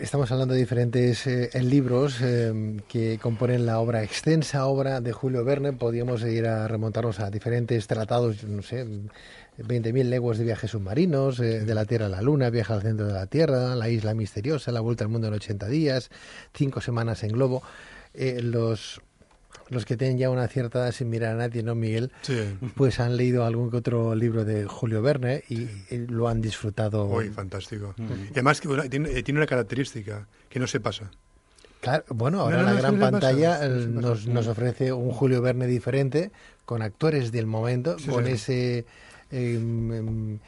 [0.00, 5.44] Estamos hablando de diferentes eh, libros eh, que componen la obra, extensa obra de Julio
[5.44, 5.74] Verne.
[5.74, 8.86] Podríamos ir a remontarnos a diferentes tratados, no sé,
[9.58, 13.06] 20.000 leguas de viajes submarinos, eh, de la Tierra a la Luna, viaje al centro
[13.06, 16.10] de la Tierra, la isla misteriosa, la vuelta al mundo en 80 días,
[16.54, 17.62] cinco semanas en globo.
[18.14, 19.02] Los,
[19.72, 22.12] los que tienen ya una cierta edad sin mirar a nadie, ¿no, Miguel?
[22.22, 22.38] Sí.
[22.74, 27.08] Pues han leído algún que otro libro de Julio Verne y, y lo han disfrutado.
[27.08, 27.94] Hoy, fantástico.
[27.96, 28.12] Mm.
[28.28, 31.10] Y además tiene, eh, tiene una característica, que no se pasa.
[31.80, 35.42] Claro, bueno, ahora No, no, la gran pasa, pantalla eh, nos, nos ofrece un Julio
[35.42, 36.30] Verne diferente,
[36.64, 38.30] con actores del momento, Sí, con sí.
[38.32, 38.84] ese
[39.32, 40.38] em,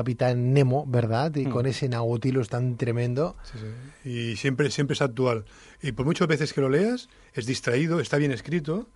[0.00, 1.34] Capitán Nemo, ¿verdad?
[1.36, 1.50] Y Mm.
[1.50, 3.34] con ese Nautilus tan tremendo.
[3.50, 3.58] Sí,
[4.04, 4.08] sí.
[4.10, 5.46] Y siempre, siempre es actual.
[5.82, 8.88] Y por muchas veces que lo leas, es distraído, está bien escrito.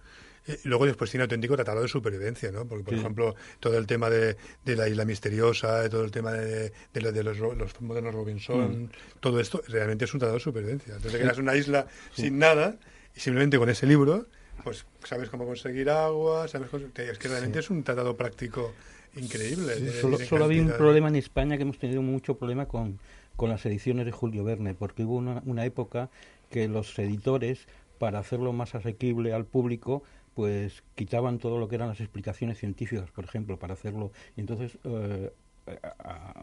[0.46, 2.64] eh, y luego después tiene auténtico tratado de supervivencia, ¿no?
[2.66, 3.00] Porque, por Sí.
[3.00, 7.12] ejemplo, todo el tema de, de la isla misteriosa, todo el tema de, de, lo-
[7.12, 8.90] de los, los modernos Robinson, Mm.
[9.20, 10.94] todo esto realmente es un tratado de supervivencia.
[10.94, 11.86] Entonces, te quedas en una isla
[12.16, 12.78] sin nada
[13.14, 14.28] y simplemente con ese libro,
[14.64, 18.72] pues sabes cómo conseguir agua, sabes cómo- Es que realmente es un tratado práctico
[19.16, 19.74] increíble.
[19.76, 22.98] tiene- Solo, solo había un problema en España que hemos tenido mucho problema con,
[23.36, 26.10] con las ediciones de Julio Verne, porque hubo una, una época
[26.50, 27.66] que los editores,
[27.98, 30.02] para hacerlo más asequible al público,
[30.34, 34.12] pues quitaban todo lo que eran las explicaciones científicas, por ejemplo, para hacerlo.
[34.36, 35.32] Y entonces eh,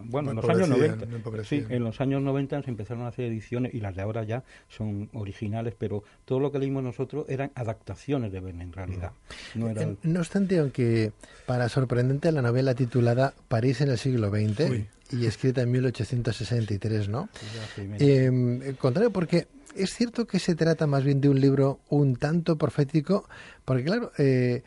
[0.04, 1.44] bueno, en los años 90.
[1.44, 4.44] Sí, en los años 90 se empezaron a hacer ediciones y las de ahora ya
[4.68, 9.12] son originales, pero todo lo que leímos nosotros eran adaptaciones de Verne en realidad.
[9.56, 9.70] No,
[10.04, 11.12] no obstante, aunque
[11.46, 17.30] para sorprendente la novela titulada París en el siglo XX y escrita en 1863, ¿no?
[18.00, 22.58] Eh, contrario, porque es cierto que se trata más bien de un libro un tanto
[22.58, 23.28] profético,
[23.64, 24.64] porque claro, eh,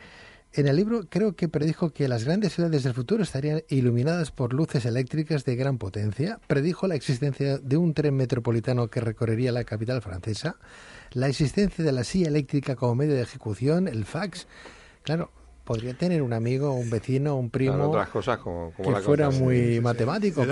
[0.53, 4.53] en el libro creo que predijo que las grandes ciudades del futuro estarían iluminadas por
[4.53, 9.63] luces eléctricas de gran potencia, predijo la existencia de un tren metropolitano que recorrería la
[9.63, 10.57] capital francesa,
[11.11, 14.47] la existencia de la silla eléctrica como medio de ejecución, el fax.
[15.03, 15.31] Claro,
[15.63, 20.43] podría tener un amigo, un vecino, un primo otras cosas como, que fuera muy matemático.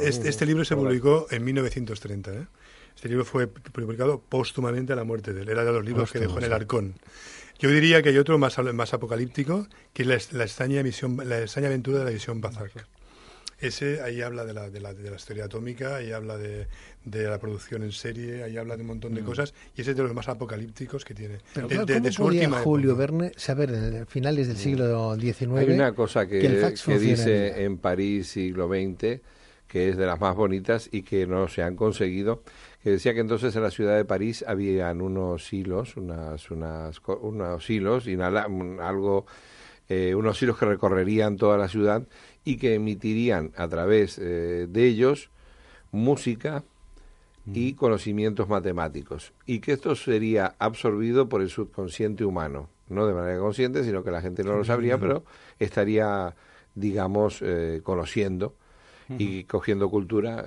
[0.00, 2.32] Este, este, libro se publicó en 1930.
[2.32, 2.46] ¿eh?
[2.94, 5.48] Este libro fue publicado póstumamente a la muerte de él.
[5.48, 6.94] Era de los libros que dejó en el Arcón.
[7.60, 11.68] Yo diría que hay otro más, más apocalíptico, que es la, extraña, misión, la extraña
[11.68, 12.70] aventura de la visión Bazar.
[13.58, 16.66] Ese ahí habla de la, de la, de la historia atómica, ahí habla de,
[17.04, 19.26] de, la producción en serie, ahí habla de un montón de mm.
[19.26, 21.38] cosas, y ese es de los más apocalípticos que tiene.
[21.52, 22.22] Pero de, su
[22.64, 27.76] Julio Verne saber en finales del siglo XIX Hay una cosa que, que, dice en
[27.76, 29.20] París siglo XX,
[29.70, 32.42] que es de las más bonitas y que no se han conseguido,
[32.82, 37.70] que decía que entonces en la ciudad de París habían unos hilos, unas, unas, unos
[37.70, 39.26] hilos, y algo,
[39.88, 42.02] eh, unos hilos que recorrerían toda la ciudad
[42.44, 45.30] y que emitirían a través eh, de ellos
[45.92, 46.64] música
[47.46, 47.76] y mm.
[47.76, 53.84] conocimientos matemáticos, y que esto sería absorbido por el subconsciente humano, no de manera consciente,
[53.84, 55.22] sino que la gente no lo sabría, pero
[55.60, 56.34] estaría,
[56.74, 58.56] digamos, eh, conociendo
[59.18, 60.44] y cogiendo cultura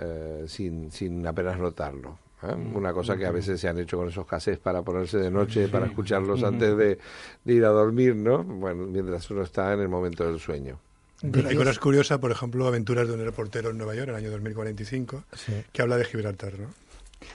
[0.47, 2.17] sin, sin apenas notarlo.
[2.43, 2.55] ¿eh?
[2.73, 5.67] Una cosa que a veces se han hecho con esos cassettes para ponerse de noche,
[5.67, 6.99] para escucharlos antes de,
[7.45, 8.43] ir a dormir, ¿no?
[8.43, 10.79] Bueno, mientras uno está en el momento del sueño.
[11.23, 14.31] hay cosas curiosas, por ejemplo, Aventuras de un reportero en Nueva York, en el año
[14.31, 15.23] 2045,
[15.71, 16.82] que habla de Gibraltar, ¿no?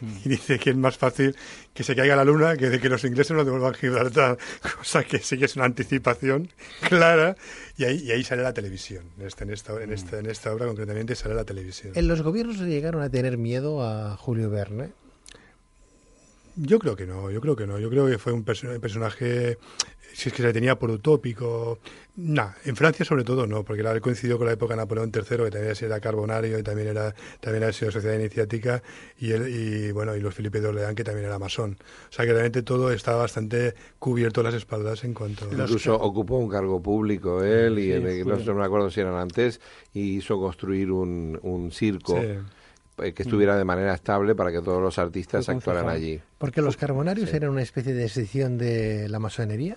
[0.24, 1.34] y dice que es más fácil
[1.74, 4.38] que se caiga la luna que de que los ingleses no devuelvan Gibraltar,
[4.78, 6.50] cosa que sí que es una anticipación
[6.88, 7.36] clara
[7.76, 9.04] y ahí, y ahí sale la televisión.
[9.18, 11.92] En esta, en, esta, en, esta, en esta obra concretamente sale la televisión.
[11.94, 14.90] ¿En los gobiernos llegaron a tener miedo a Julio Verne?
[16.60, 17.78] Yo creo que no, yo creo que no.
[17.78, 19.58] Yo creo que fue un personaje,
[20.18, 21.78] si es que se le tenía por utópico.
[22.16, 25.44] No, en Francia sobre todo no, porque él coincidió con la época de Napoleón III,
[25.44, 28.82] que también era carbonario y también era también había sido sociedad iniciática,
[29.16, 31.78] y, él, y bueno, y los Felipe de Orleán, que también era masón.
[32.08, 35.46] O sea que realmente todo estaba bastante cubierto las espaldas en cuanto...
[35.52, 39.60] Incluso ocupó un cargo público él, y no, me acuerdo si eran antes,
[39.94, 42.18] y hizo construir un, un circo.
[42.18, 46.20] Eh, que estuviera de manera estable para que todos los artistas actuaran allí.
[46.38, 49.76] Porque los carbonarios eran una especie de excepción de la masonería.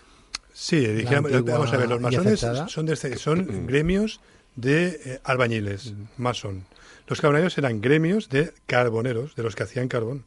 [0.53, 1.05] Sí,
[1.45, 4.21] vamos a ver, los masones son, este, son gremios
[4.55, 6.65] de eh, albañiles, masón.
[7.07, 10.25] Los carbonarios eran gremios de carboneros, de los que hacían carbón.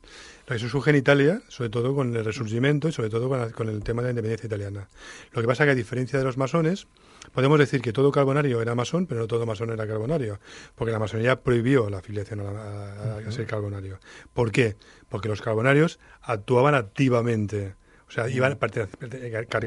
[0.49, 3.83] Eso surge en Italia, sobre todo con el resurgimiento y sobre todo con, con, el
[3.83, 4.89] tema de la independencia italiana.
[5.33, 6.87] Lo que pasa es que a diferencia de los masones,
[7.33, 10.41] Podemos decir que todo carbonario era masón, pero no todo masón era carbonario,
[10.75, 13.99] porque la masonería prohibió la afiliación a, ser carbonario.
[14.33, 14.77] ¿Por qué?
[15.09, 17.75] Porque los carbonarios actuaban activamente
[18.07, 18.59] o sea, iban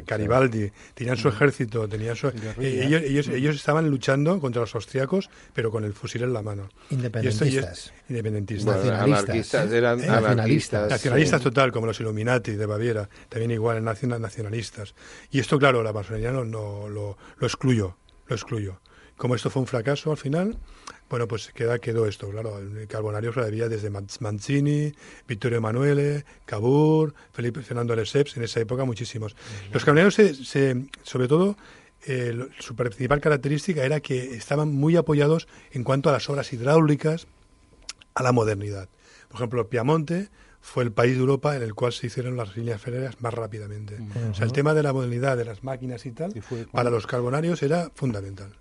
[0.06, 2.28] Garibaldi, tenían su ejército, tenían su,
[2.60, 6.70] ellos, ellos, ellos, estaban luchando contra los austriacos, pero con el fusil en la mano.
[6.90, 7.94] Independentistas.
[8.08, 8.86] independentistas.
[8.86, 9.72] nacionalistas.
[9.72, 10.90] eran anarquistas.
[10.90, 14.94] Nacionalistas total, como los Illuminati de Baviera, también igual, nacionalistas.
[15.32, 17.98] Y esto, claro, la masonería no, no, lo, lo excluyó,
[18.28, 18.80] lo excluyó.
[19.18, 20.58] Como esto fue un fracaso al final,
[21.10, 22.60] bueno, pues queda, quedó esto, claro.
[22.60, 24.94] El carbonario se había desde Mancini,
[25.28, 29.36] Vittorio Emanuele, Cabur, Felipe Fernando Lesseps, en esa época muchísimos.
[29.72, 31.56] Los carbonarios, se, sobre todo,
[32.06, 37.28] eh, su principal característica era que estaban muy apoyados en cuanto a las obras hidráulicas,
[38.14, 38.90] a la modernidad.
[39.30, 42.82] Por ejemplo, Piamonte fue el país de Europa en el cual se hicieron las líneas
[42.82, 43.98] ferroviarias más rápidamente.
[44.32, 46.34] O sea, el tema de la modernidad de las máquinas y tal,
[46.72, 48.52] para los carbonarios era fundamental.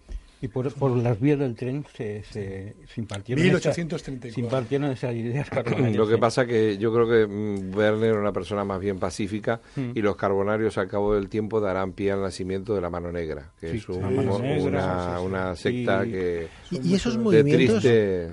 [0.42, 4.34] Y por, por las vías del tren se, se, impartieron, 1834.
[4.34, 5.48] se impartieron esas ideas
[5.94, 9.60] Lo que pasa que yo creo que mm, Werner era una persona más bien pacífica
[9.76, 9.92] mm.
[9.94, 13.50] y los carbonarios al cabo del tiempo darán pie al nacimiento de la mano negra,
[13.58, 16.48] que es una, una, secta que...
[16.70, 18.30] Y, esos movimientos, ¿eh?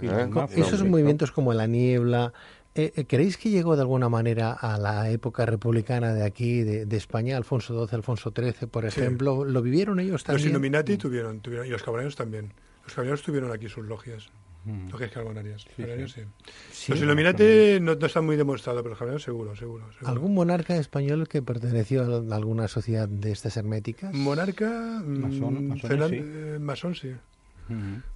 [0.57, 2.33] esos movimientos como la niebla,
[2.75, 6.97] eh, eh, ¿Creéis que llegó de alguna manera a la época republicana de aquí, de,
[6.97, 9.45] España, Alfonso XII, Alfonso XIII, por ejemplo?
[9.45, 10.45] ¿Lo vivieron ellos también?
[10.45, 12.53] Los Illuminati tuvieron, tuvieron, y los carbonarios también.
[12.83, 14.29] Los carbonarios tuvieron aquí sus logias.
[14.65, 14.89] Mm.
[14.89, 15.65] Logias carbonarias.
[15.75, 20.75] Sí, los Illuminati no, no, están muy demostrados, pero los carbonarios seguro, seguro, ¿Algún monarca
[20.77, 24.13] español que perteneció a alguna sociedad de estas herméticas?
[24.13, 25.01] Monarca.
[25.03, 25.87] Mm, masón, sí.
[25.91, 27.13] Eh, masón, sí.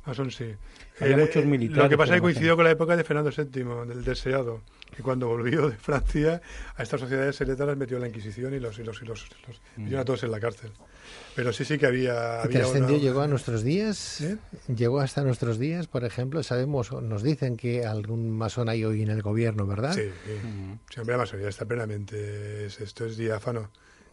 [0.05, 0.53] Masón sí.
[0.99, 3.31] Había muchos eh, militares Lo que pasa es que coincidió con la época de Fernando
[3.35, 4.61] VII, del deseado,
[4.95, 6.41] que cuando volvió de Francia
[6.75, 9.27] a estas sociedades secretas las metió en la Inquisición y los, y los, y los,
[9.47, 10.71] los metieron a todos en la cárcel.
[11.35, 12.39] Pero sí, sí que había...
[12.43, 14.21] ¿Y había trascendió, una- llegó a nuestros días?
[14.21, 14.37] ¿Eh?
[14.75, 16.41] Llegó hasta nuestros días, por ejemplo.
[16.43, 19.93] Sabemos, nos dicen que algún masón hay hoy en el gobierno, ¿verdad?
[19.93, 20.31] Sí, sí.
[20.93, 22.65] Sí, hombre, la masonería está plenamente...
[22.65, 23.69] es- esto es diáfano.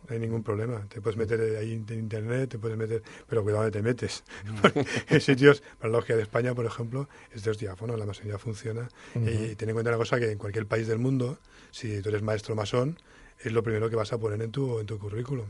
[0.07, 0.87] No hay ningún problema.
[0.89, 3.03] Te puedes meter ahí en internet, te puedes meter...
[3.27, 4.23] Pero cuidado donde te metes.
[4.63, 7.97] Porque en sitios, para la logia de España, por ejemplo, es diáfano.
[7.97, 8.89] La masonería funciona.
[9.15, 11.39] Y ten en cuenta una cosa, que en cualquier país del mundo,
[11.71, 12.99] si tú eres maestro masón,
[13.41, 15.47] es lo primero que vas a poner en tu, en tu currículum.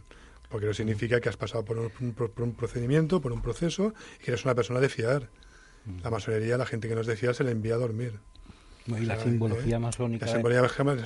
[0.48, 4.24] Porque eso significa que has pasado por un, por un procedimiento, por un proceso, y
[4.24, 5.30] que eres una persona de fiar.
[6.02, 8.20] La masonería, la gente que no es de fiar, se le envía a dormir.
[8.86, 9.80] Y la simbología ¿Eh?
[9.80, 10.26] masónica.
[10.26, 10.62] La simbología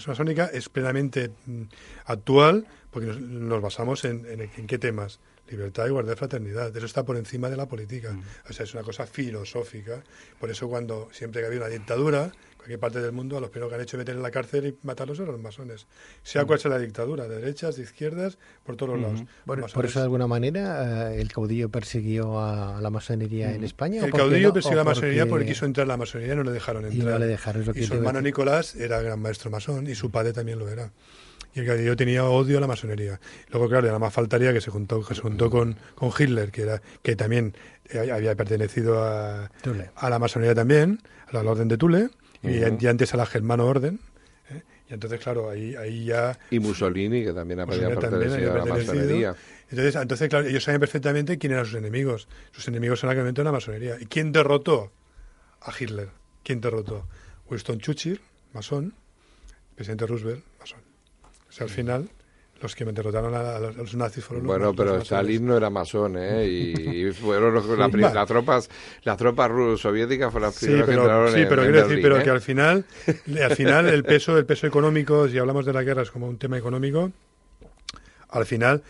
[0.06, 1.62] masónica es plenamente mm,
[2.06, 2.66] actual
[3.00, 5.20] porque nos, nos basamos en, en, en qué temas.
[5.50, 6.76] Libertad, igualdad, fraternidad.
[6.76, 8.14] Eso está por encima de la política.
[8.50, 10.02] O sea, es una cosa filosófica.
[10.38, 13.40] Por eso cuando siempre que ha habido una dictadura, en cualquier parte del mundo, a
[13.40, 15.86] los primeros que han hecho meter en la cárcel y matarlos a los masones.
[16.22, 19.26] Sea cual sea la dictadura, de derechas, de izquierdas, por todos los lados.
[19.72, 24.02] Por, eso, de alguna manera, eh, el caudillo persiguió a la masonería en España.
[24.02, 24.52] ¿o El caudillo no?
[24.52, 26.50] persiguió ¿O a la masonería porque- porque quiso entrar a la masonería y no le
[26.52, 27.12] dejaron Y entrar.
[27.14, 28.20] no le dejaron, y te su hermano.
[28.20, 30.92] Nicolás era gran maestro masón y su padre también lo era.
[31.58, 33.18] Y el caudillo tenía odio a la masonería.
[33.50, 36.62] Luego, claro, nada más faltaría que se juntó, que se juntó con, con Hitler, que
[36.62, 37.52] era que también
[37.90, 39.50] eh, había pertenecido a,
[40.08, 42.10] la masonería también, a la orden de Tule,
[42.44, 43.98] y, an- y antes a la Germano Orden.
[44.50, 44.62] ¿eh?
[44.88, 49.34] Y entonces, claro, ahí, ahí ya Y Mussolini, que también había pertenecido a la masonería.
[49.70, 52.28] Entonces, entonces, claro, ellos sabían perfectamente quién eran sus enemigos.
[52.52, 53.96] Sus enemigos en aquel momento eran la masonería.
[54.00, 54.92] ¿Y quién derrotó
[55.60, 56.10] a Hitler?
[56.44, 57.08] ¿Quién derrotó?
[57.50, 58.20] Winston Churchill,
[58.54, 58.94] masón,
[59.74, 60.87] presidente Roosevelt, masón.
[61.48, 62.08] O sea, al final,
[62.60, 64.96] los que me derrotaron a, a los, a los nazis fueron los Bueno, los pero.
[64.98, 66.46] Stalin no era masón, ¿eh?
[66.46, 68.14] Y, y fueron los- la prim- Vale.
[68.14, 68.68] las tropas,
[69.04, 71.88] las tropas soviéticas fueron las Sí, primeras que pero, entraron sí, pero en quiero decir,
[71.88, 72.22] Berlín, pero ¿eh?
[72.24, 72.84] que al final,
[73.42, 76.58] al final el peso, el peso económico, si hablamos de las guerras como un tema
[76.58, 77.12] económico,
[78.30, 78.82] al final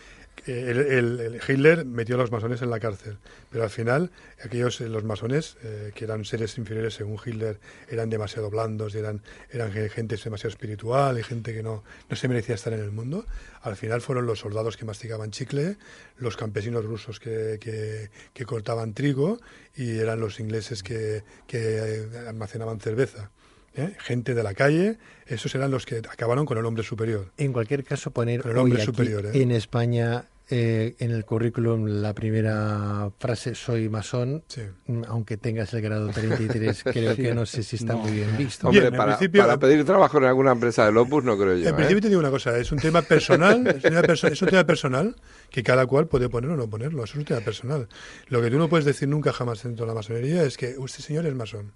[0.47, 3.17] Hitler metió a los masones en la cárcel,
[3.51, 4.11] pero al final
[4.43, 9.21] aquellos, eh, los masones, eh, que eran seres inferiores según Hitler, eran demasiado blandos, eran,
[9.51, 12.91] eran ge- gente demasiado espiritual y gente que no, no se merecía estar en el
[12.91, 13.25] mundo,
[13.61, 15.77] al final fueron los soldados que masticaban chicle,
[16.17, 19.39] los campesinos rusos que, que, que cortaban trigo
[19.75, 23.31] y eran los ingleses que, que eh, almacenaban cerveza.
[23.79, 23.95] ¿Eh?
[23.99, 27.31] Gente de la calle, esos eran los que acabaron con el hombre superior.
[27.37, 29.41] En cualquier caso, poner el hoy hombre aquí superior, ¿eh?
[29.41, 34.61] en España eh, en el currículum la primera frase soy masón, Sí.
[34.87, 37.99] mm, aunque tengas el grado 33, creo que no sé si está No.
[37.99, 38.65] muy bien visto.
[38.67, 41.55] Hombre, Bien, en para, principio- para pedir trabajo en alguna empresa del Opus no creo
[41.55, 41.77] yo, En ¿eh?
[41.77, 44.49] principio te digo una cosa, es un tema personal, es un tema, perso- es un
[44.49, 45.15] tema personal
[45.51, 47.87] que cada cual puede poner o no ponerlo, eso es un tema personal.
[48.29, 51.03] Lo que tú no puedes decir nunca jamás dentro de la masonería es que usted
[51.03, 51.73] señor es masón.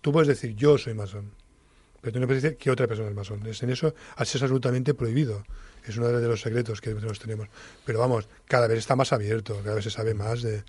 [0.00, 1.30] Tú puedes decir yo soy masón,
[2.00, 3.44] pero tú no puedes decir que otra persona es masón.
[3.46, 5.44] Es en eso es absolutamente prohibido.
[5.86, 7.48] Es uno de los secretos que nosotros tenemos.
[7.84, 10.62] Pero vamos, cada vez está más abierto, cada vez se sabe más de,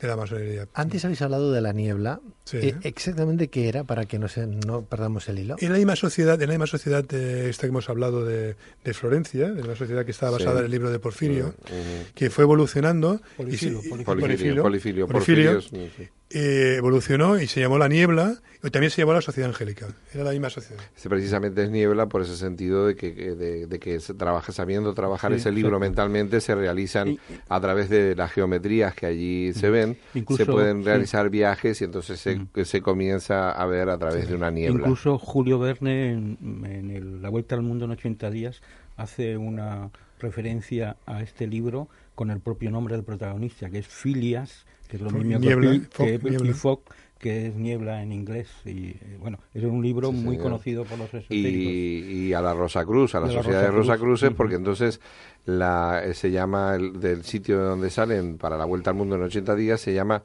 [0.00, 0.66] de la masonería.
[0.74, 2.20] Antes habéis hablado de la niebla.
[2.44, 2.56] Sí.
[2.58, 5.56] Eh, exactamente qué era para que no, se, no perdamos el hilo.
[5.60, 8.94] En la misma sociedad, en la misma sociedad eh, esta que hemos hablado de, de
[8.94, 10.58] Florencia, de una sociedad que estaba basada Sí.
[10.58, 12.12] en el libro de Porfirio, Ujú.
[12.14, 16.08] que fue evolucionando Polifilo, y- sí, sí.
[16.34, 19.86] Eh, evolucionó y se llamó la niebla y también se llamó la sociedad angélica.
[20.12, 20.82] Era la misma sociedad.
[20.96, 24.94] Este precisamente es niebla por ese sentido de que, de, de que se trabaja sabiendo
[24.94, 27.18] trabajar Sí, ese libro mentalmente se realizan Y-
[27.48, 30.84] a través de las geometrías que allí se ven Incluso, se pueden sí.
[30.86, 34.80] realizar viajes y entonces se, que se comienza a ver a través de una niebla
[34.80, 38.62] Incluso Julio Verne, en, en el- La Vuelta al Mundo en 80 días,
[38.96, 44.64] hace una referencia a este libro con el propio nombre del protagonista, que es Phileas,
[44.88, 46.50] que es lo mismo niebla, que, Pi- fog, que- niebla.
[46.50, 46.80] y fog,
[47.18, 48.48] que es niebla en inglés.
[48.64, 50.42] Y eh, bueno, es un libro Sí, muy señor.
[50.42, 51.32] conocido por los esotéricos.
[51.72, 54.20] y, y a la Rosa Cruz, a la sociedad de Rosa Cruz.
[54.20, 55.00] Cruces, porque entonces
[55.46, 59.16] la, eh, se llama el, del sitio de donde salen para la vuelta al mundo
[59.16, 60.22] en 80 días se llama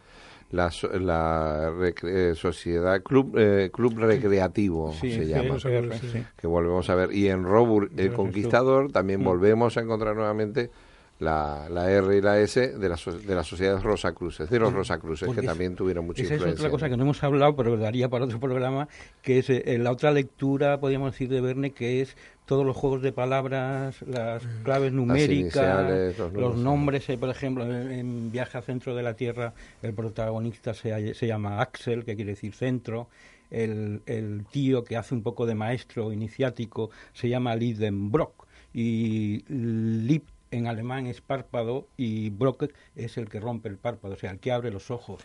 [0.51, 6.23] la, so- la recre- eh, sociedad club eh, club recreativo Sí, se sí, llama sí.
[6.37, 9.25] que volvemos a ver y en Robur el Conquistador también Mm.
[9.25, 10.71] volvemos a encontrar nuevamente
[11.19, 15.27] la, la R y la S de la, de las sociedades Rosacruces, de los Rosacruces,
[15.27, 16.63] que Porque también tuvieron mucha Esa es influencia.
[16.65, 18.87] otra cosa que no hemos hablado, pero daría para otro programa,
[19.21, 23.01] que es eh, la otra lectura, podríamos decir, de Verne, que es todos los juegos
[23.01, 28.57] de palabras, las claves numéricas, iniciales, los los nombres, eh, por ejemplo, en, en Viaje
[28.57, 29.53] al Centro de la Tierra,
[29.83, 33.07] el protagonista se, se llama Axel, que quiere decir centro,
[33.51, 40.23] el, el tío que hace un poco de maestro iniciático se llama Lidenbrock, y Lip
[40.51, 44.39] en alemán es párpado y Brocket es el que rompe el párpado, o sea, el
[44.39, 45.21] que abre los ojos.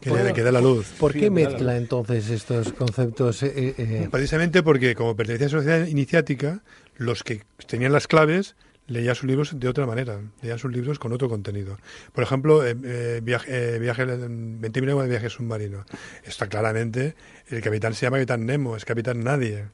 [0.00, 0.92] Que, le, que da la luz.
[0.98, 3.42] ¿Por Sí, qué mezcla entonces estos conceptos?
[3.42, 6.62] eh, eh, eh, Precisamente porque, como pertenecía a la sociedad iniciática,
[6.96, 8.56] los que tenían las claves
[8.88, 11.76] leían sus libros de otra manera, leían sus libros con otro contenido.
[12.12, 15.84] Por ejemplo, eh, viaje, eh, viaje, 20.000 leguas de viaje submarino.
[16.24, 17.14] Está claramente,
[17.48, 19.66] el capitán se llama Capitán Nemo, es Capitán Nadie.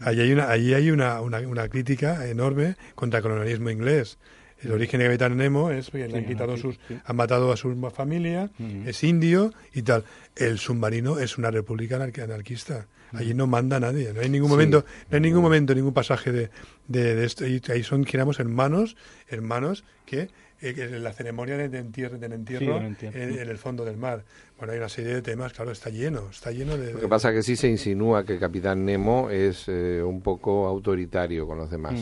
[0.00, 4.18] Allí hay una, allí hay una, una, una crítica enorme contra el colonialismo inglés.
[4.62, 6.98] El origen de Capitán Nemo es que le han quitado sí, sus, sí.
[7.02, 8.82] han matado a su familia, Ujú.
[8.88, 10.04] es indio y tal.
[10.36, 12.86] El submarino es una república anar- anarquista.
[13.12, 14.12] Allí no manda nadie.
[14.12, 16.50] No hay ningún momento, no hay ningún momento, ningún pasaje de,
[16.86, 17.44] de, de esto.
[17.46, 18.96] Y ahí son, digamos, hermanos,
[19.28, 20.28] hermanos que,
[20.60, 23.18] eh, que la ceremonia de, de entierro, del entierro, del entierro.
[23.18, 24.24] En, en el fondo del mar.
[24.58, 26.92] Bueno, hay una serie de temas, claro, está lleno, está lleno de.
[26.92, 30.20] Lo que pasa es que sí se insinúa que el Capitán Nemo es eh, un
[30.20, 31.94] poco autoritario con los demás.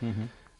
[0.00, 0.06] Mm.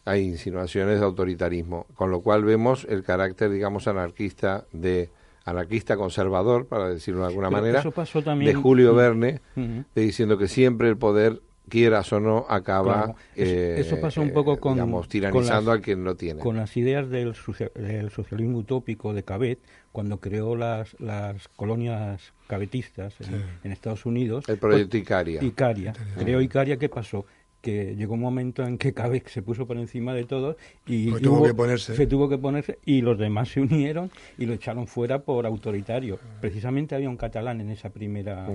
[0.05, 5.11] Hay insinuaciones de autoritarismo, con lo cual vemos el carácter, digamos, anarquista de
[5.45, 8.95] anarquista conservador, para decirlo de alguna Pero manera, eso pasó también- de Julio.
[8.95, 13.15] Verne, de diciendo que siempre el poder, quieras o no, acaba Claro.
[13.35, 16.41] Eso- eh, eso pasó un poco con- digamos, con tiranizando las- a quien no tiene.
[16.41, 19.59] con las ideas del, socia- del socialismo utópico de Cabet,
[19.93, 24.45] cuando creó las, las colonias cabetistas en, en Estados Unidos.
[24.49, 25.41] El proyecto Icaria.
[25.41, 25.93] Pues, Icaria.
[26.19, 27.25] Creó Icaria, ¿qué pasó?
[27.63, 31.23] Que llegó un momento en que Cabet se puso por encima de todo y Pues
[31.23, 31.95] tuvo que ponerse.
[31.95, 36.19] se tuvo que ponerse y los demás se unieron y lo echaron fuera por autoritario.
[36.41, 38.49] Precisamente había un catalán en esa primera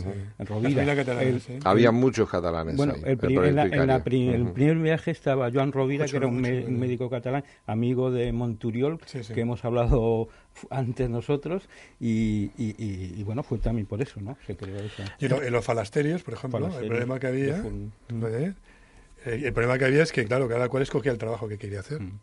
[1.22, 1.54] El- sí.
[1.64, 6.06] Había muchos catalanes bueno, ahí, el, en, la- la el primer viaje estaba Joan Rovira,
[6.06, 9.34] que era un, me- médico catalán, amigo de Monturiol, Sí, sí.
[9.34, 10.28] que hemos hablado
[10.70, 11.70] antes nosotros,
[12.02, 14.38] y, y- y- y bueno, fue también por eso, ¿no?
[14.46, 14.76] Se creó.
[15.20, 17.64] Y lo- en los falasterios, por ejemplo, el problema que había,
[19.26, 21.80] Eh, el problema que había es que, claro, cada cual escogía el trabajo que quería
[21.82, 22.02] hacer.
[22.02, 22.20] Mm.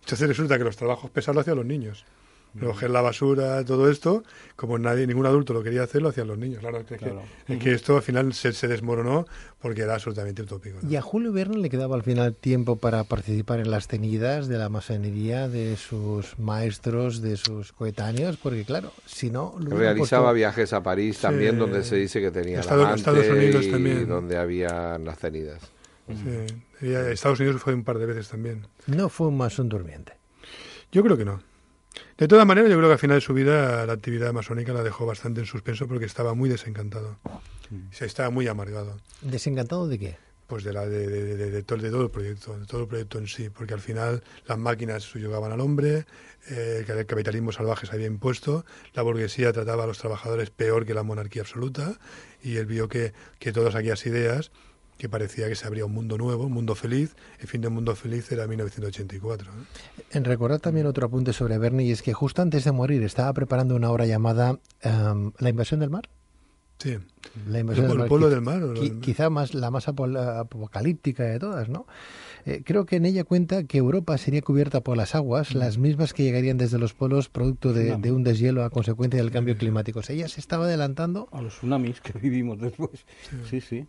[0.00, 2.04] Entonces resulta que los trabajos pesados lo hacían los niños.
[2.54, 4.24] Recoger la basura, todo esto,
[4.56, 6.60] como nadie, ningún adulto lo quería hacer, lo hacían los niños.
[6.60, 7.22] Claro, es que, Claro.
[7.48, 9.26] es que esto al final se, se desmoronó
[9.60, 10.78] porque era absolutamente utópico.
[10.82, 10.90] ¿no?
[10.90, 14.58] ¿Y a Julio Verne le quedaba al final tiempo para participar en las tenidas de
[14.58, 18.36] la masonería de sus maestros, de sus coetáneos?
[18.36, 19.54] Porque claro, si no...
[19.58, 23.64] Realizaba puesto- viajes a París también, donde se dice que tenía Estados- amante Estados Unidos
[23.64, 24.08] y también.
[24.08, 25.62] donde había las cenidas.
[26.08, 26.86] Sí.
[26.86, 28.66] Y a Estados Unidos fue un par de veces también.
[28.88, 30.12] No fue un masón durmiente.
[30.90, 31.40] Yo creo que no.
[32.18, 34.82] De todas maneras, yo creo que al final de su vida la actividad masónica la
[34.82, 37.18] dejó bastante en suspenso porque estaba muy desencantado.
[37.26, 38.98] O sea, estaba muy amargado.
[39.22, 40.16] ¿Desencantado de qué?
[40.46, 42.86] Pues de, la, de, de- de- de todo, de todo el proyecto, de todo el
[42.88, 46.04] proyecto en sí, porque al final las máquinas subyugaban al hombre,
[46.50, 50.84] eh, que el capitalismo salvaje se había impuesto, la burguesía trataba a los trabajadores peor
[50.84, 51.98] que la monarquía absoluta,
[52.42, 54.50] y él vio que, que todas aquellas ideas,
[55.02, 57.96] que parecía que se abría un mundo nuevo, un mundo feliz, el fin del mundo
[57.96, 59.50] feliz era 1984.
[59.50, 60.02] ¿eh?
[60.12, 63.32] En recordar también otro apunte sobre Verne y es que justo antes de morir estaba
[63.32, 66.08] preparando una obra llamada em, La invasión del mar.
[66.78, 66.98] Sí.
[67.48, 68.08] La invasión ¿El del mar.
[68.08, 69.00] pueblo Quiz- del mar o lo qui- del mar?
[69.00, 71.84] Quizá más la más apo- apocalíptica de todas, ¿no?
[72.46, 76.12] Eh, creo que en ella cuenta que Europa sería cubierta por las aguas, las mismas
[76.12, 79.98] que llegarían desde los polos producto de, un deshielo a consecuencia del cambio climático.
[79.98, 83.04] O sea, ella se estaba adelantando A los tsunamis que vivimos después.
[83.50, 83.86] Sí, sí.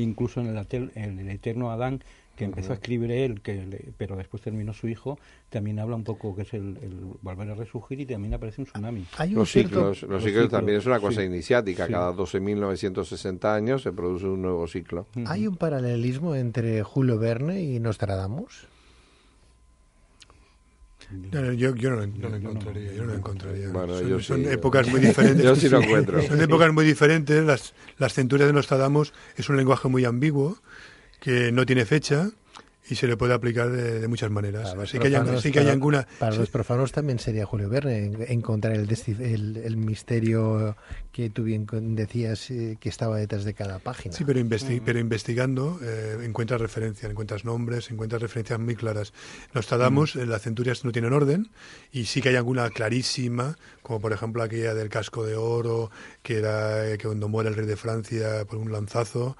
[0.00, 2.02] Incluso en el, atel- en el eterno Adán,
[2.36, 5.18] que empezó a escribir él, que le- pero después terminó su hijo,
[5.50, 8.66] también habla un poco que es el, el volver a resurgir y también aparece un
[8.66, 9.04] tsunami.
[9.18, 11.26] Hay un Los cierto- ciclos, los los ciclos ciclos, también es una cosa sí.
[11.28, 11.86] iniciática.
[11.86, 11.92] Sí.
[11.92, 15.06] Cada 12.960 años se produce un nuevo ciclo.
[15.26, 18.66] Hay un paralelismo entre Julio Verne y Nostradamus.
[21.10, 23.68] No, no, yo, yo no, lo- no lo encontraría, yo no lo encontraría.
[23.68, 25.44] Bueno, son son sí, épocas muy diferentes.
[25.44, 26.22] yo sí lo encuentro.
[26.22, 27.44] Son épocas muy diferentes.
[27.44, 30.58] Las, las centurias de Nostradamus es un lenguaje muy ambiguo,
[31.20, 32.30] que no tiene fecha
[32.88, 34.68] y se le puede aplicar de, de muchas maneras.
[34.70, 36.06] Para los Sí que hay, profanos- sí que hay para- alguna...
[36.18, 38.88] Para sí, los profanos también sería Julio Verne en- encontrar el,
[39.20, 40.76] el, el misterio
[41.12, 41.66] que tú bien
[41.96, 44.14] decías eh, que estaba detrás de cada página.
[44.14, 49.12] Sí, pero, investi- pero investigando eh, encuentras referencias, encuentras nombres, encuentras referencias muy claras.
[49.54, 51.50] Nostradamus, eh, las centurias no tienen orden
[51.92, 55.90] y sí que hay alguna clarísima, como por ejemplo aquella del casco de oro,
[56.22, 59.36] que era eh, que cuando muere el rey de Francia por un lanzazo.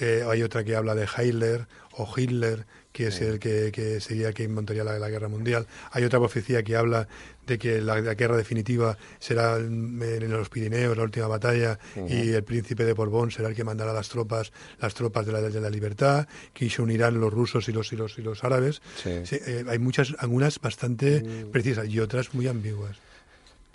[0.00, 1.66] Eh, hay otra que habla de Hitler
[1.98, 5.66] o Hitler, que es el que, que sería quien montaría la, la guerra mundial.
[5.92, 7.06] Hay otra profecía que habla
[7.46, 11.78] de que la, la guerra definitiva será en, en los Pirineos, la última batalla,
[12.08, 15.40] y el príncipe de Borbón será el que mandará las tropas, las tropas de la,
[15.42, 18.80] de la libertad, que se unirán los rusos y los, y los, y los árabes.
[19.02, 19.10] Sí.
[19.24, 21.50] Sí, eh, hay muchas, algunas bastante Mm.
[21.50, 22.96] precisas y otras muy ambiguas.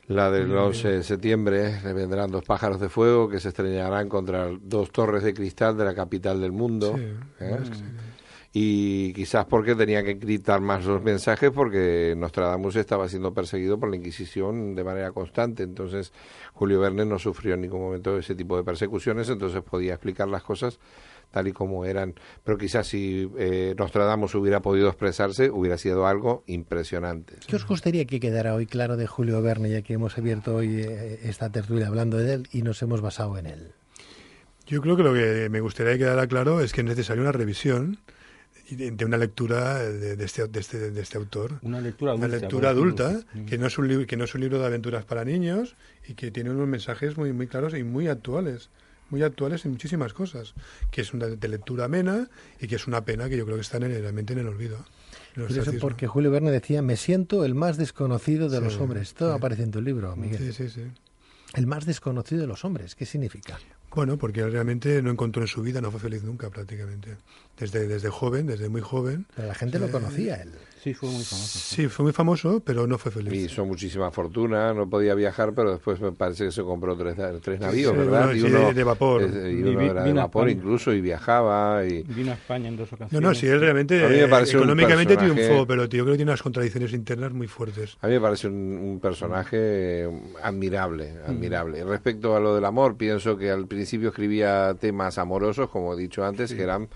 [0.07, 4.49] La del 11 de septiembre le vendrán dos pájaros de fuego que se estrellarán contra
[4.61, 6.95] dos torres de cristal de la capital del mundo.
[6.97, 7.03] Sí,
[7.39, 7.57] ¿eh?
[7.61, 7.83] es que sí.
[8.51, 13.89] y quizás porque tenía que encriptar más los mensajes porque Nostradamus estaba siendo perseguido por
[13.89, 16.11] la Inquisición de manera constante, entonces
[16.53, 20.43] Julio Verne no sufrió en ningún momento ese tipo de persecuciones, entonces podía explicar las
[20.43, 20.79] cosas
[21.33, 22.13] tal y como eran,
[22.43, 27.33] pero quizás si eh, Nostradamus hubiera podido expresarse hubiera sido algo impresionante.
[27.47, 30.81] ¿Qué os gustaría que quedara hoy claro de Julio Verne, ya que hemos abierto hoy
[30.81, 33.71] eh, esta tertulia hablando de él y nos hemos basado en él?
[34.67, 37.31] Yo creo que lo que me gustaría que quedara claro es que es necesaria una
[37.31, 37.97] revisión
[38.69, 41.59] de una lectura de, este, de, este, de este autor.
[41.63, 42.27] Una lectura adulta.
[42.27, 45.03] Una lectura adulta, que no, es un libro, que no es un libro de aventuras
[45.03, 45.75] para niños
[46.07, 48.69] y que tiene unos mensajes muy, muy claros y muy actuales
[49.13, 50.55] muy actuales en muchísimas cosas,
[50.89, 53.61] que es una de lectura amena y que es una pena que yo creo que
[53.61, 54.83] están en, realmente en el olvido.
[55.47, 59.13] eso porque Julio Verne decía, me siento el más desconocido de los hombres.
[59.13, 60.39] Todo aparece en tu libro, Miguel.
[60.39, 60.81] Sí, sí, sí.
[61.53, 63.59] El más desconocido de los hombres, ¿qué significa?
[63.93, 67.17] Bueno, porque realmente no encontró en su vida, no fue feliz nunca prácticamente.
[67.57, 69.25] Desde, desde joven, desde muy joven.
[69.35, 70.51] Pero la gente lo eh, conocía él.
[70.83, 71.59] Sí, fue muy famoso.
[71.59, 73.33] Sí, fue muy famoso, pero no fue feliz.
[73.33, 77.15] Y hizo muchísima fortuna, no podía viajar, pero después me parece que se compró tres,
[77.41, 78.33] tres navíos, ¿verdad?
[78.33, 79.21] y uno, de vapor.
[79.21, 81.85] y uno era de vapor incluso, y viajaba.
[81.85, 82.03] Y...
[82.03, 83.13] Vino a España en dos ocasiones.
[83.13, 87.31] No, no, sí, él realmente económicamente triunfó, pero yo creo que tiene unas contradicciones internas
[87.31, 87.95] muy fuertes.
[88.01, 90.05] A mí me parece un, personaje
[90.41, 91.85] admirable, admirable.
[91.85, 96.25] Respecto a lo del amor, pienso que al principio escribía temas amorosos, como he dicho
[96.25, 96.89] antes, que eran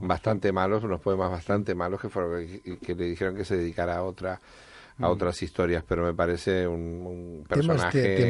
[0.00, 2.46] bastante malos, unos poemas bastante malos que, fueron,
[2.80, 4.40] que le dijeron que se dedicara a otra
[4.98, 8.28] a otras historias, pero me parece un, personaje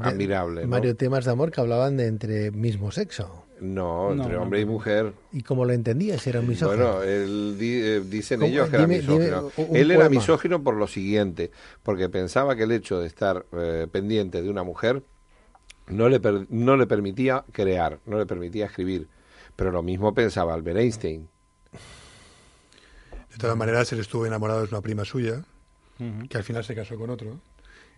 [0.00, 0.66] admirable.
[0.66, 3.44] Mario, temas de amor que hablaban de entre mismo sexo.
[3.60, 5.12] No, entre hombre y mujer.
[5.32, 6.26] ¿Y cómo lo entendías?
[6.26, 6.76] ¿Era misógino?
[6.76, 9.50] Bueno, él, eh, dicen ellos que era misógino.
[9.72, 11.50] él era misógino por lo siguiente,
[11.82, 15.02] porque pensaba que el hecho de estar eh, pendiente de una mujer
[15.86, 19.08] no le, no le permitía crear, no le permitía escribir.
[19.56, 21.28] Pero lo mismo pensaba Albert Einstein.
[23.30, 25.44] De todas maneras, él estuvo enamorado de una prima suya,
[26.28, 27.40] que al final se casó con otro.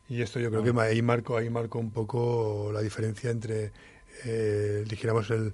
[0.09, 0.84] Y esto yo creo que ah.
[0.84, 3.72] ahí marcó, ahí marcó un poco la diferencia entre,
[4.24, 5.52] eh, dijéramos, el,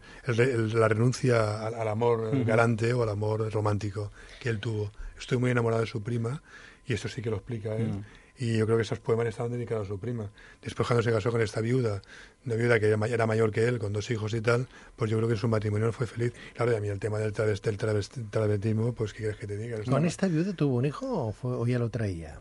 [0.74, 4.92] la renuncia al, amor garante o al amor romántico que él tuvo.
[5.18, 6.42] Estoy muy enamorado de su prima,
[6.86, 8.04] y esto sí que lo explica él.
[8.42, 10.28] Y yo creo que esos poemas estaban dedicados a su prima.
[10.60, 12.02] Después cuando se casó con esta viuda,
[12.44, 14.66] una viuda que era mayor que él, con dos hijos y tal,
[14.96, 16.32] pues yo creo que su matrimonio no fue feliz.
[16.54, 19.78] Claro, y a mí el tema del travestismo, pues ¿qué quieres que te diga?
[19.84, 22.40] ¿Con esta viuda tuvo un hijo o, fue, o ya lo traía?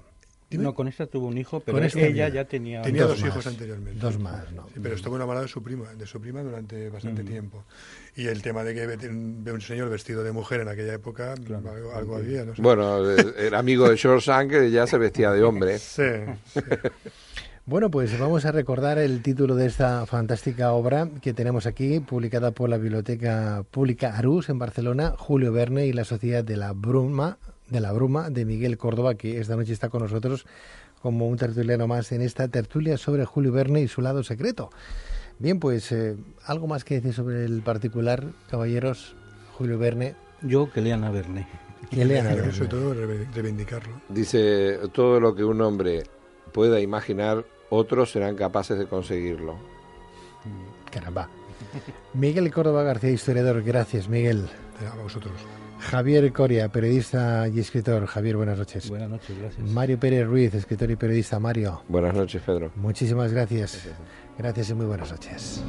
[0.57, 2.81] No, con esta tuvo un hijo, pero ella ya tenía...
[2.81, 3.99] Tenía dos, hijos anteriormente.
[3.99, 4.67] Dos más, ¿no?
[4.81, 7.27] pero estuvo enamorada de su prima, de su prima durante bastante mm.
[7.27, 7.63] tiempo.
[8.15, 12.15] Y el tema de que ve un señor vestido de mujer en aquella época, algo,
[12.15, 15.79] había, no Bueno, el amigo de George Sand que ya se vestía de hombre.
[15.79, 16.03] sí.
[17.65, 22.51] Bueno, pues vamos a recordar el título de esta fantástica obra que tenemos aquí, publicada
[22.51, 27.37] por la Biblioteca Pública Arús en Barcelona, Julio Verne y la Sociedad de la Bruma,
[27.71, 30.45] de la Bruma de Miguel Córdoba, que esta noche está con nosotros
[31.01, 34.69] como un tertuliano más en esta tertulia sobre Julio Verne y su lado secreto.
[35.39, 36.15] Bien, pues eh,
[36.45, 39.15] algo más que decir sobre el particular, caballeros,
[39.57, 40.15] Julio Verne.
[40.41, 41.47] Yo que lean a Verne.
[41.89, 42.51] Que lean a Verne.
[42.51, 42.93] Sobre todo
[43.33, 44.01] reivindicarlo.
[44.09, 46.03] Dice, todo lo que un hombre
[46.51, 49.55] pueda imaginar, otros serán capaces de conseguirlo.
[50.91, 51.29] Caramba.
[52.13, 53.63] Miguel Córdoba García, historiador.
[53.63, 54.47] Gracias, Miguel.
[54.91, 55.33] A vosotros.
[55.81, 58.05] Javier Coria, periodista y escritor.
[58.05, 58.87] Javier, buenas noches.
[58.89, 59.67] Buenas noches, gracias.
[59.69, 61.39] Mario Pérez Ruiz, escritor y periodista.
[61.39, 61.83] Mario.
[61.87, 62.71] Buenas noches, Pedro.
[62.75, 63.87] Muchísimas gracias.
[64.37, 65.63] Gracias, y muy buenas noches.